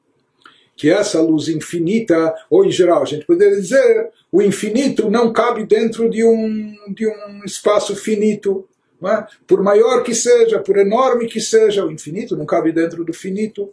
que 0.75 0.89
essa 0.89 1.21
luz 1.21 1.47
infinita, 1.47 2.33
ou 2.49 2.65
em 2.65 2.71
geral 2.71 3.01
a 3.01 3.05
gente 3.05 3.25
poderia 3.25 3.55
dizer, 3.55 4.09
o 4.31 4.41
infinito 4.41 5.09
não 5.09 5.31
cabe 5.31 5.65
dentro 5.65 6.09
de 6.09 6.23
um, 6.23 6.75
de 6.93 7.07
um 7.07 7.43
espaço 7.45 7.95
finito. 7.95 8.67
É? 9.03 9.25
Por 9.45 9.61
maior 9.61 10.03
que 10.03 10.15
seja, 10.15 10.59
por 10.59 10.77
enorme 10.77 11.27
que 11.27 11.39
seja, 11.39 11.85
o 11.85 11.91
infinito 11.91 12.35
não 12.35 12.45
cabe 12.45 12.71
dentro 12.71 13.03
do 13.05 13.13
finito. 13.13 13.71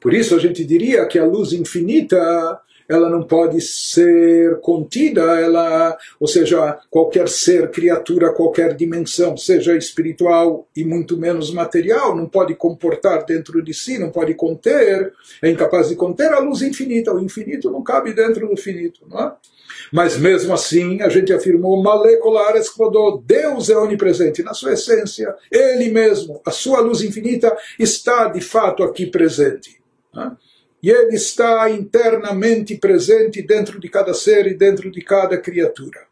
Por 0.00 0.12
isso 0.12 0.34
a 0.34 0.38
gente 0.38 0.64
diria 0.64 1.06
que 1.06 1.18
a 1.18 1.24
luz 1.24 1.52
infinita 1.52 2.60
ela 2.92 3.08
não 3.08 3.22
pode 3.22 3.60
ser 3.60 4.60
contida, 4.60 5.22
ela, 5.40 5.96
ou 6.18 6.26
seja, 6.26 6.78
qualquer 6.90 7.28
ser, 7.28 7.70
criatura, 7.70 8.32
qualquer 8.32 8.74
dimensão, 8.74 9.36
seja 9.36 9.76
espiritual 9.76 10.66
e 10.76 10.84
muito 10.84 11.16
menos 11.16 11.52
material, 11.52 12.16
não 12.16 12.26
pode 12.26 12.54
comportar 12.54 13.24
dentro 13.24 13.62
de 13.62 13.72
si, 13.72 13.98
não 13.98 14.10
pode 14.10 14.34
conter, 14.34 15.12
é 15.42 15.50
incapaz 15.50 15.88
de 15.88 15.96
conter 15.96 16.32
a 16.32 16.38
luz 16.38 16.62
infinita. 16.62 17.12
O 17.12 17.20
infinito 17.20 17.70
não 17.70 17.82
cabe 17.82 18.12
dentro 18.12 18.48
do 18.48 18.56
finito, 18.56 19.00
não 19.08 19.20
é? 19.20 19.32
Mas 19.92 20.16
mesmo 20.16 20.52
assim, 20.52 21.02
a 21.02 21.08
gente 21.08 21.32
afirmou, 21.32 21.82
moleculares 21.82 22.68
quando 22.68 23.22
Deus 23.26 23.68
é 23.68 23.76
onipresente 23.76 24.42
na 24.42 24.54
sua 24.54 24.72
essência, 24.72 25.34
Ele 25.50 25.90
mesmo, 25.90 26.40
a 26.46 26.50
sua 26.50 26.80
luz 26.80 27.02
infinita 27.02 27.54
está 27.78 28.28
de 28.28 28.40
fato 28.40 28.82
aqui 28.82 29.06
presente. 29.06 29.80
Né? 30.14 30.32
E 30.82 30.90
ele 30.90 31.14
está 31.14 31.70
internamente 31.70 32.76
presente 32.76 33.40
dentro 33.40 33.78
de 33.78 33.88
cada 33.88 34.12
ser 34.12 34.46
e 34.46 34.54
dentro 34.54 34.90
de 34.90 35.00
cada 35.00 35.38
criatura. 35.38 36.06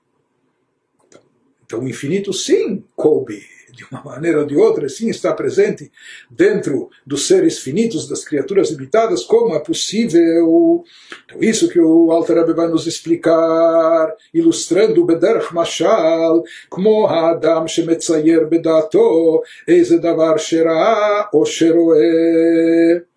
Então, 1.65 1.81
o 1.81 1.89
infinito, 1.89 2.33
sim, 2.33 2.85
coube 2.95 3.43
de 3.73 3.85
uma 3.91 4.03
maneira 4.03 4.41
ou 4.41 4.47
de 4.47 4.57
outra, 4.57 4.89
sim, 4.89 5.09
está 5.09 5.33
presente 5.33 5.91
dentro 6.31 6.91
dos 7.07 7.27
seres 7.27 7.59
finitos, 7.59 8.09
das 8.09 8.25
criaturas 8.25 8.71
limitadas, 8.71 9.25
como 9.25 9.55
é 9.55 9.59
possível. 9.59 10.85
Então, 11.25 11.43
isso 11.43 11.69
que 11.69 11.81
o 11.81 12.11
Alter 12.11 12.39
Rebbe 12.39 12.53
vai 12.53 12.69
nos 12.69 12.87
explicar, 12.87 14.15
ilustrando 14.35 15.05
Bederch 15.05 15.55
Mashal, 15.55 16.43
como 16.69 17.07
Adam 17.07 17.67
shemetzayer 17.67 18.47
bedato, 18.49 19.43
eze 19.67 19.99
davar 19.99 20.39
shera 20.39 21.31
o 21.33 21.45
sheroe. 21.45 23.10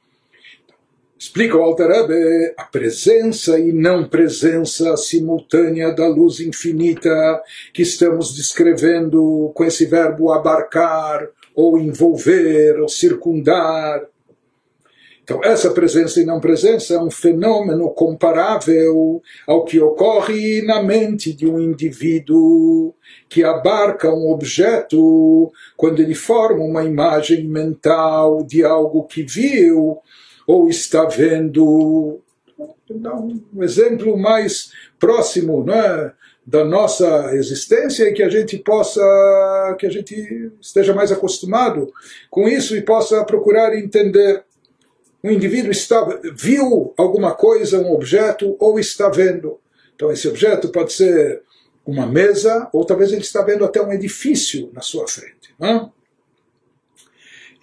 Explica 1.24 1.58
o 1.58 1.62
Alter 1.62 1.88
Rebbe 1.88 2.54
a 2.58 2.66
presença 2.66 3.58
e 3.58 3.72
não 3.72 4.10
presença 4.10 4.98
simultânea 4.98 5.90
da 5.94 6.06
luz 6.06 6.42
infinita 6.42 7.42
que 7.74 7.82
estamos 7.82 8.36
descrevendo 8.36 9.50
com 9.56 9.64
esse 9.64 9.86
verbo 9.86 10.34
abarcar, 10.34 11.30
ou 11.56 11.78
envolver, 11.78 12.78
ou 12.78 12.90
circundar. 12.90 14.04
Então, 15.24 15.40
essa 15.42 15.72
presença 15.72 16.20
e 16.20 16.26
não 16.26 16.42
presença 16.42 16.96
é 16.96 17.00
um 17.00 17.10
fenômeno 17.10 17.90
comparável 17.92 19.22
ao 19.48 19.64
que 19.64 19.80
ocorre 19.80 20.62
na 20.64 20.84
mente 20.84 21.32
de 21.32 21.48
um 21.48 21.58
indivíduo 21.58 22.94
que 23.30 23.46
abarca 23.46 24.14
um 24.14 24.30
objeto 24.30 25.50
quando 25.78 26.02
ele 26.02 26.16
forma 26.16 26.66
uma 26.66 26.84
imagem 26.84 27.48
mental 27.48 28.44
de 28.44 28.62
algo 28.66 29.06
que 29.06 29.24
viu 29.24 30.02
ou 30.48 30.70
está 30.70 31.06
vendo. 31.06 32.20
Dar 32.90 33.16
um 33.16 33.42
exemplo 33.62 34.16
mais 34.18 34.72
próximo 35.00 35.64
né, 35.64 36.12
da 36.46 36.64
nossa 36.64 37.34
existência 37.34 38.04
e 38.04 38.14
que 38.14 38.22
a 38.22 38.30
gente 38.30 38.58
possa, 38.58 39.02
que 39.80 39.86
a 39.88 39.90
gente 39.90 40.52
esteja 40.62 40.94
mais 40.94 41.12
acostumado 41.12 41.92
com 42.30 42.48
isso 42.48 42.76
e 42.76 42.82
possa 42.82 43.24
procurar 43.24 43.76
entender. 43.76 44.44
O 45.24 45.30
indivíduo 45.30 45.72
está, 45.72 46.04
viu 46.36 46.94
alguma 46.98 47.34
coisa, 47.34 47.80
um 47.80 47.94
objeto, 47.94 48.58
ou 48.60 48.78
está 48.78 49.10
vendo. 49.10 49.58
Então, 49.96 50.12
esse 50.12 50.28
objeto 50.28 50.70
pode 50.70 50.92
ser 50.92 51.42
uma 51.86 52.06
mesa, 52.06 52.70
ou 52.74 52.86
talvez 52.86 53.12
ele 53.12 53.22
está 53.22 53.42
vendo 53.42 53.64
até 53.64 53.82
um 53.82 53.92
edifício 53.92 54.70
na 54.74 54.82
sua 54.82 55.08
frente. 55.08 55.54
Não? 55.58 55.92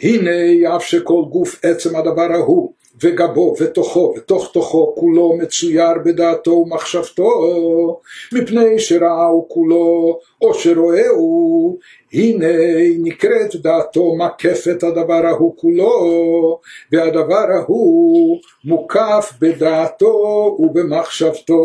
הנה 0.02 0.76
אף 0.76 0.84
שכל 0.84 1.24
גוף 1.30 1.60
עצם 1.64 1.96
הדבר 1.96 2.32
ההוא 2.32 2.74
וגבו 3.04 3.56
ותוכו 3.60 4.14
ותוך 4.18 4.52
תוכו 4.54 4.96
כולו 4.96 5.38
מצויר 5.38 5.94
בדעתו 6.06 6.52
ומחשבתו 6.52 7.30
מפני 8.34 8.80
שראהו 8.80 9.46
כולו 9.50 10.20
או 10.42 10.54
שרואהו 10.54 11.78
הנה 12.14 12.48
נקראת 13.00 13.56
דעתו 13.56 14.16
מקפת 14.16 14.84
הדבר 14.84 15.26
ההוא 15.26 15.54
כולו 15.58 16.60
והדבר 16.92 17.46
ההוא 17.56 18.40
מוקף 18.66 19.34
בדעתו 19.42 20.56
ובמחשבתו 20.60 21.64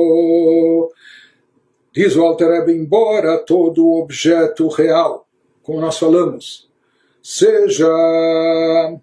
Diz 1.92 2.16
o 2.16 2.24
Alter 2.24 2.48
Rebbe, 2.48 2.72
embora 2.72 3.38
todo 3.38 3.84
objeto 3.98 4.68
real, 4.68 5.26
como 5.60 5.80
nós 5.80 5.98
falamos, 5.98 6.70
seja, 7.25 8.99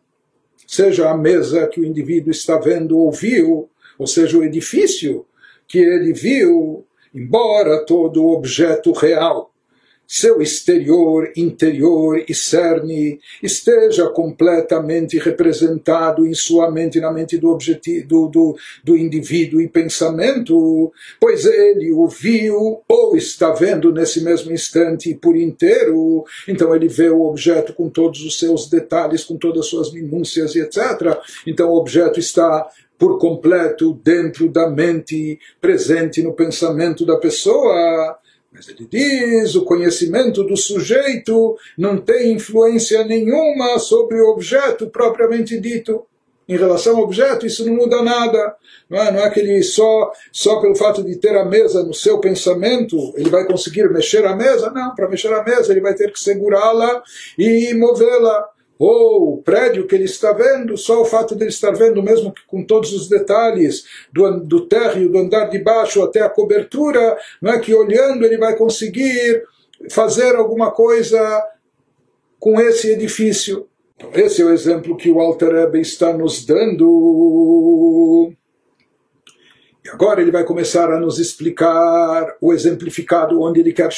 seja 0.65 1.11
a 1.11 1.17
mesa 1.17 1.67
que 1.67 1.81
o 1.81 1.85
indivíduo 1.85 2.31
está 2.31 2.57
vendo 2.57 2.97
ou 2.97 3.11
viu, 3.11 3.69
ou 3.99 4.07
seja, 4.07 4.39
o 4.39 4.45
edifício 4.45 5.27
que 5.67 5.79
ele 5.79 6.13
viu, 6.13 6.87
embora 7.13 7.85
todo 7.85 8.29
objeto 8.29 8.93
real 8.93 9.52
seu 10.13 10.43
exterior, 10.43 11.33
interior 11.35 12.23
e 12.29 12.35
cerne 12.35 13.19
esteja 13.43 14.11
completamente 14.11 15.19
representado 15.19 16.27
em 16.27 16.35
sua 16.35 16.71
mente, 16.71 17.01
na 17.01 17.11
mente 17.11 17.39
do, 17.39 17.49
objetivo, 17.49 18.07
do, 18.07 18.29
do, 18.29 18.57
do 18.85 18.95
indivíduo 18.95 19.59
e 19.59 19.67
pensamento, 19.67 20.93
pois 21.19 21.47
ele 21.47 21.91
o 21.93 22.07
viu 22.09 22.83
ou 22.87 23.17
está 23.17 23.53
vendo 23.53 23.91
nesse 23.91 24.23
mesmo 24.23 24.53
instante 24.53 25.15
por 25.15 25.35
inteiro, 25.35 26.27
então 26.47 26.77
ele 26.77 26.89
vê 26.89 27.09
o 27.09 27.23
objeto 27.23 27.73
com 27.73 27.89
todos 27.89 28.23
os 28.23 28.39
seus 28.39 28.69
detalhes, 28.69 29.25
com 29.25 29.39
todas 29.39 29.61
as 29.61 29.67
suas 29.69 29.91
minúcias 29.95 30.55
e 30.55 30.61
etc. 30.61 31.19
Então 31.47 31.71
o 31.71 31.79
objeto 31.79 32.21
está 32.21 32.69
por 32.99 33.19
completo 33.19 33.99
dentro 34.05 34.47
da 34.51 34.69
mente, 34.69 35.39
presente 35.59 36.23
no 36.23 36.35
pensamento 36.35 37.07
da 37.07 37.17
pessoa. 37.17 38.19
Mas 38.53 38.69
ele 38.69 38.87
diz: 38.89 39.55
o 39.55 39.65
conhecimento 39.65 40.45
do 40.45 40.57
sujeito 40.57 41.57
não 41.77 41.97
tem 41.97 42.33
influência 42.33 43.05
nenhuma 43.05 43.79
sobre 43.79 44.21
o 44.21 44.29
objeto 44.31 44.89
propriamente 44.89 45.59
dito. 45.59 46.05
Em 46.49 46.57
relação 46.57 46.97
ao 46.97 47.05
objeto, 47.05 47.47
isso 47.47 47.65
não 47.65 47.75
muda 47.75 48.03
nada. 48.03 48.57
Não 48.91 48.99
é, 48.99 49.13
não 49.13 49.21
é 49.21 49.31
que 49.31 49.41
ele 49.41 49.63
só, 49.63 50.13
só 50.31 50.61
pelo 50.61 50.75
fato 50.75 51.03
de 51.03 51.17
ter 51.17 51.35
a 51.37 51.45
mesa 51.45 51.83
no 51.83 51.95
seu 51.95 52.19
pensamento, 52.19 52.97
ele 53.17 53.31
vai 53.31 53.47
conseguir 53.47 53.89
mexer 53.91 54.25
a 54.27 54.37
mesa. 54.37 54.71
Não, 54.71 54.95
para 54.95 55.09
mexer 55.09 55.33
a 55.33 55.43
mesa, 55.43 55.73
ele 55.73 55.81
vai 55.81 55.95
ter 55.95 56.13
que 56.13 56.21
segurá-la 56.21 57.03
e 57.39 57.73
movê-la 57.75 58.49
ou 58.79 59.35
o 59.35 59.43
prédio 59.43 59.87
que 59.87 59.95
ele 59.95 60.05
está 60.05 60.33
vendo, 60.33 60.77
só 60.77 61.03
o 61.03 61.05
fato 61.05 61.37
de 61.37 61.45
ele 61.45 61.51
estar 61.51 61.71
vendo, 61.71 62.03
mesmo 62.03 62.35
com 62.47 62.65
todos 62.65 62.93
os 62.93 63.09
detalhes 63.09 63.85
do, 64.13 64.41
do 64.41 64.67
térreo, 64.67 65.09
do 65.09 65.19
andar 65.19 65.47
de 65.47 65.59
baixo 65.59 66.03
até 66.03 66.21
a 66.21 66.29
cobertura, 66.29 67.17
não 67.41 67.53
é 67.53 67.61
que 67.61 67.75
olhando 67.75 68.25
ele 68.25 68.39
vai 68.39 68.57
conseguir 68.57 69.45
fazer 69.91 70.35
alguma 70.35 70.71
coisa 70.71 71.21
com 72.39 72.61
esse 72.61 72.91
edifício. 72.91 73.69
Então, 73.97 74.11
esse 74.15 74.43
é 74.43 74.45
o 74.45 74.53
exemplo 74.53 74.97
que 74.97 75.11
o 75.11 75.21
Alter 75.21 75.53
Rebbe 75.53 75.81
está 75.81 76.13
nos 76.13 76.45
dando. 76.45 78.33
E 79.85 79.89
agora 79.91 80.21
ele 80.21 80.31
vai 80.31 80.45
começar 80.45 80.91
a 80.93 80.99
nos 80.99 81.19
explicar 81.19 82.37
o 82.41 82.53
exemplificado 82.53 83.41
onde 83.41 83.61
ele 83.61 83.73
quer, 83.73 83.91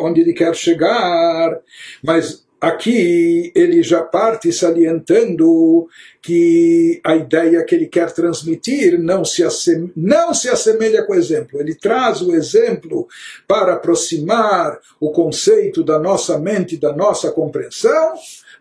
onde 0.00 0.20
ele 0.20 0.32
quer 0.32 0.54
chegar, 0.54 1.60
mas 2.02 2.46
Aqui 2.60 3.50
ele 3.54 3.82
já 3.82 4.02
parte 4.02 4.52
salientando 4.52 5.88
que 6.20 7.00
a 7.02 7.16
ideia 7.16 7.64
que 7.64 7.74
ele 7.74 7.86
quer 7.86 8.12
transmitir 8.12 8.98
não 8.98 9.24
se, 9.24 9.42
assemelha, 9.42 9.92
não 9.96 10.34
se 10.34 10.48
assemelha 10.50 11.02
com 11.06 11.14
o 11.14 11.16
exemplo. 11.16 11.58
Ele 11.58 11.74
traz 11.74 12.20
o 12.20 12.34
exemplo 12.34 13.08
para 13.48 13.74
aproximar 13.74 14.78
o 15.00 15.10
conceito 15.10 15.82
da 15.82 15.98
nossa 15.98 16.38
mente, 16.38 16.76
da 16.76 16.92
nossa 16.92 17.32
compreensão, 17.32 18.12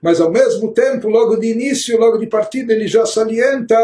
mas 0.02 0.22
ao 0.22 0.32
mesmo 0.32 0.74
tempo, 0.74 1.08
logo 1.10 1.36
de 1.36 1.52
início, 1.52 2.00
logo 2.00 2.18
de 2.18 2.28
partida, 2.28 2.74
ele 2.74 2.88
já 2.88 3.06
salienta 3.06 3.78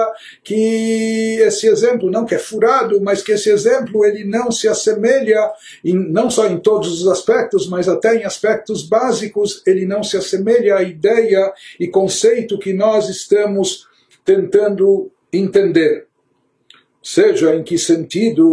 que 0.44 1.38
esse 1.42 1.68
exemplo, 1.68 2.10
não 2.10 2.26
que 2.26 2.36
é 2.36 2.40
furado, 2.40 3.02
mas 3.02 3.22
que 3.22 3.34
esse 3.34 3.50
exemplo 3.50 4.06
ele 4.06 4.24
não 4.24 4.52
se 4.52 4.68
assemelha, 4.68 5.52
em, 5.84 5.94
não 5.94 6.30
só 6.30 6.48
em 6.48 6.58
todos 6.58 7.02
os 7.02 7.08
aspectos, 7.08 7.68
mas 7.68 7.88
até 7.90 8.16
em 8.16 8.24
aspectos 8.24 8.84
básicos, 8.84 9.62
ele 9.66 9.86
não 9.86 10.04
se 10.04 10.18
assemelha 10.18 10.76
à 10.76 10.84
ideia 10.84 11.54
e 11.80 11.88
conceito 11.88 12.60
que 12.60 12.74
nós 12.74 13.10
estamos 13.10 13.88
tentando 14.24 15.12
entender 15.32 16.08
Seja 17.05 17.57
em 17.57 17.63
que 17.63 17.79
sentido, 17.79 18.45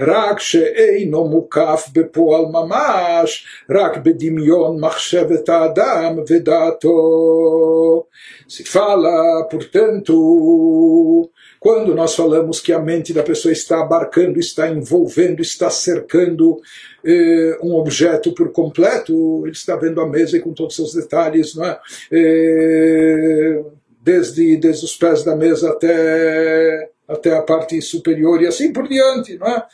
רק 0.00 0.40
שאינו 0.40 1.24
מוקף 1.28 1.88
בפועל 1.92 2.44
ממש, 2.52 3.46
רק 3.70 3.96
בדמיון 3.96 4.80
מחשבת 4.80 5.48
האדם 5.48 6.16
ודעתו. 6.28 8.02
Se 8.48 8.64
fala, 8.64 9.48
portanto, 9.50 11.30
quando 11.58 11.94
nós 11.94 12.14
falamos 12.14 12.60
que 12.60 12.72
a 12.72 12.78
mente 12.78 13.14
da 13.14 13.22
pessoa 13.22 13.52
está 13.52 13.80
abarcando, 13.80 14.38
está 14.38 14.68
envolvendo, 14.68 15.40
está 15.40 15.70
cercando 15.70 16.60
eh, 17.04 17.58
um 17.62 17.74
objeto 17.74 18.34
por 18.34 18.52
completo, 18.52 19.42
ele 19.44 19.52
está 19.52 19.74
vendo 19.76 20.00
a 20.00 20.08
mesa 20.08 20.38
com 20.40 20.52
todos 20.52 20.78
os 20.78 20.92
seus 20.92 21.02
detalhes, 21.02 21.54
não 21.54 21.64
é? 21.64 21.80
Eh, 22.12 23.62
desde, 24.02 24.56
desde 24.56 24.84
os 24.84 24.96
pés 24.96 25.22
da 25.22 25.36
mesa 25.36 25.70
até 25.70 26.90
até 27.07 27.33
a 27.33 27.41
parte 27.41 27.81
superior 27.81 28.41
e 28.41 28.47
assim 28.47 28.73
por 28.73 28.87
diante, 28.87 29.37
não 29.37 29.47
é? 29.47 29.65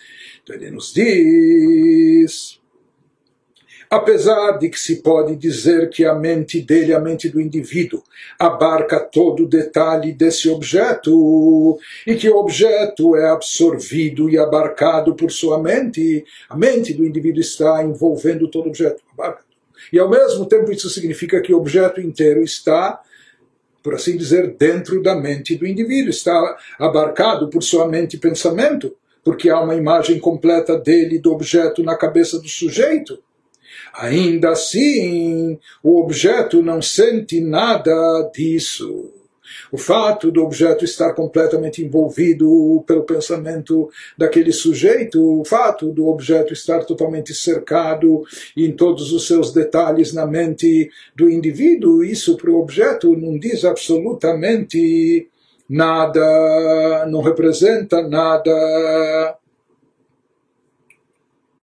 Então 0.43 0.56
ele 0.56 0.69
nos 0.69 0.93
diz, 0.93 2.60
apesar 3.89 4.58
de 4.58 4.69
que 4.69 4.80
se 4.80 5.02
pode 5.02 5.36
dizer 5.36 5.89
que 5.89 6.06
a 6.06 6.13
mente 6.13 6.62
dele, 6.62 6.93
a 6.93 7.00
mente 7.00 7.30
do 7.30 7.39
indivíduo, 7.39 8.04
abarca 8.38 9.00
todo 9.00 9.43
o 9.43 9.48
detalhe 9.48 10.12
desse 10.12 10.50
objeto 10.50 11.80
e 12.06 12.15
que 12.15 12.30
o 12.30 12.38
objeto 12.38 13.15
é 13.15 13.30
absorvido 13.30 14.30
e 14.30 14.38
abarcado 14.38 15.15
por 15.15 15.32
sua 15.32 15.62
mente, 15.62 16.26
a 16.50 16.58
mente 16.58 16.93
do 16.93 17.06
indivíduo 17.06 17.41
está 17.41 17.84
envolvendo 17.84 18.48
todo 18.48 18.65
o 18.65 18.69
objeto. 18.69 19.02
E 19.91 20.00
ao 20.00 20.10
mesmo 20.10 20.46
tempo 20.46 20.72
isso 20.72 20.89
significa 20.89 21.41
que 21.41 21.54
o 21.54 21.58
objeto 21.58 22.02
inteiro 22.02 22.43
está 22.43 23.00
por 23.84 23.93
assim 23.93 24.15
dizer, 24.15 24.56
dentro 24.58 25.04
da 25.04 25.13
mente 25.13 25.56
do 25.56 25.67
indivíduo, 25.67 26.10
está 26.10 26.58
abarcado 26.80 27.50
por 27.50 27.62
sua 27.62 27.88
mente 27.88 28.15
e 28.15 28.19
pensamento, 28.19 28.96
porque 29.24 29.50
há 29.50 29.60
uma 29.60 29.76
imagem 29.76 30.19
completa 30.19 30.80
dele, 30.80 31.19
do 31.19 31.34
objeto, 31.34 31.84
na 31.84 31.98
cabeça 31.98 32.39
do 32.39 32.48
sujeito. 32.48 33.19
Ainda 33.93 34.52
assim, 34.52 35.60
o 35.84 36.02
objeto 36.02 36.63
não 36.63 36.82
sente 36.82 37.41
nada 37.41 37.91
disso. 38.34 39.12
O 39.73 39.77
fato 39.79 40.31
do 40.31 40.43
objeto 40.43 40.86
estar 40.86 41.13
completamente 41.13 41.83
envolvido 41.83 42.83
pelo 42.86 43.01
pensamento 43.01 43.89
daquele 44.15 44.51
sujeito, 44.51 45.41
o 45.41 45.43
fato 45.43 45.91
do 45.91 46.07
objeto 46.09 46.53
estar 46.53 46.86
totalmente 46.86 47.33
cercado 47.33 48.21
em 48.55 48.71
todos 48.71 49.12
os 49.12 49.25
seus 49.25 49.51
detalhes 49.51 50.13
na 50.13 50.27
mente 50.27 50.91
do 51.15 51.27
indivíduo, 51.27 52.03
isso 52.03 52.38
para 52.38 52.51
o 52.51 52.62
objeto 52.62 53.17
não 53.17 53.36
diz 53.39 53.65
absolutamente 53.65 55.27
nada, 55.67 57.07
não 57.09 57.23
representa 57.23 58.07
nada. 58.07 59.36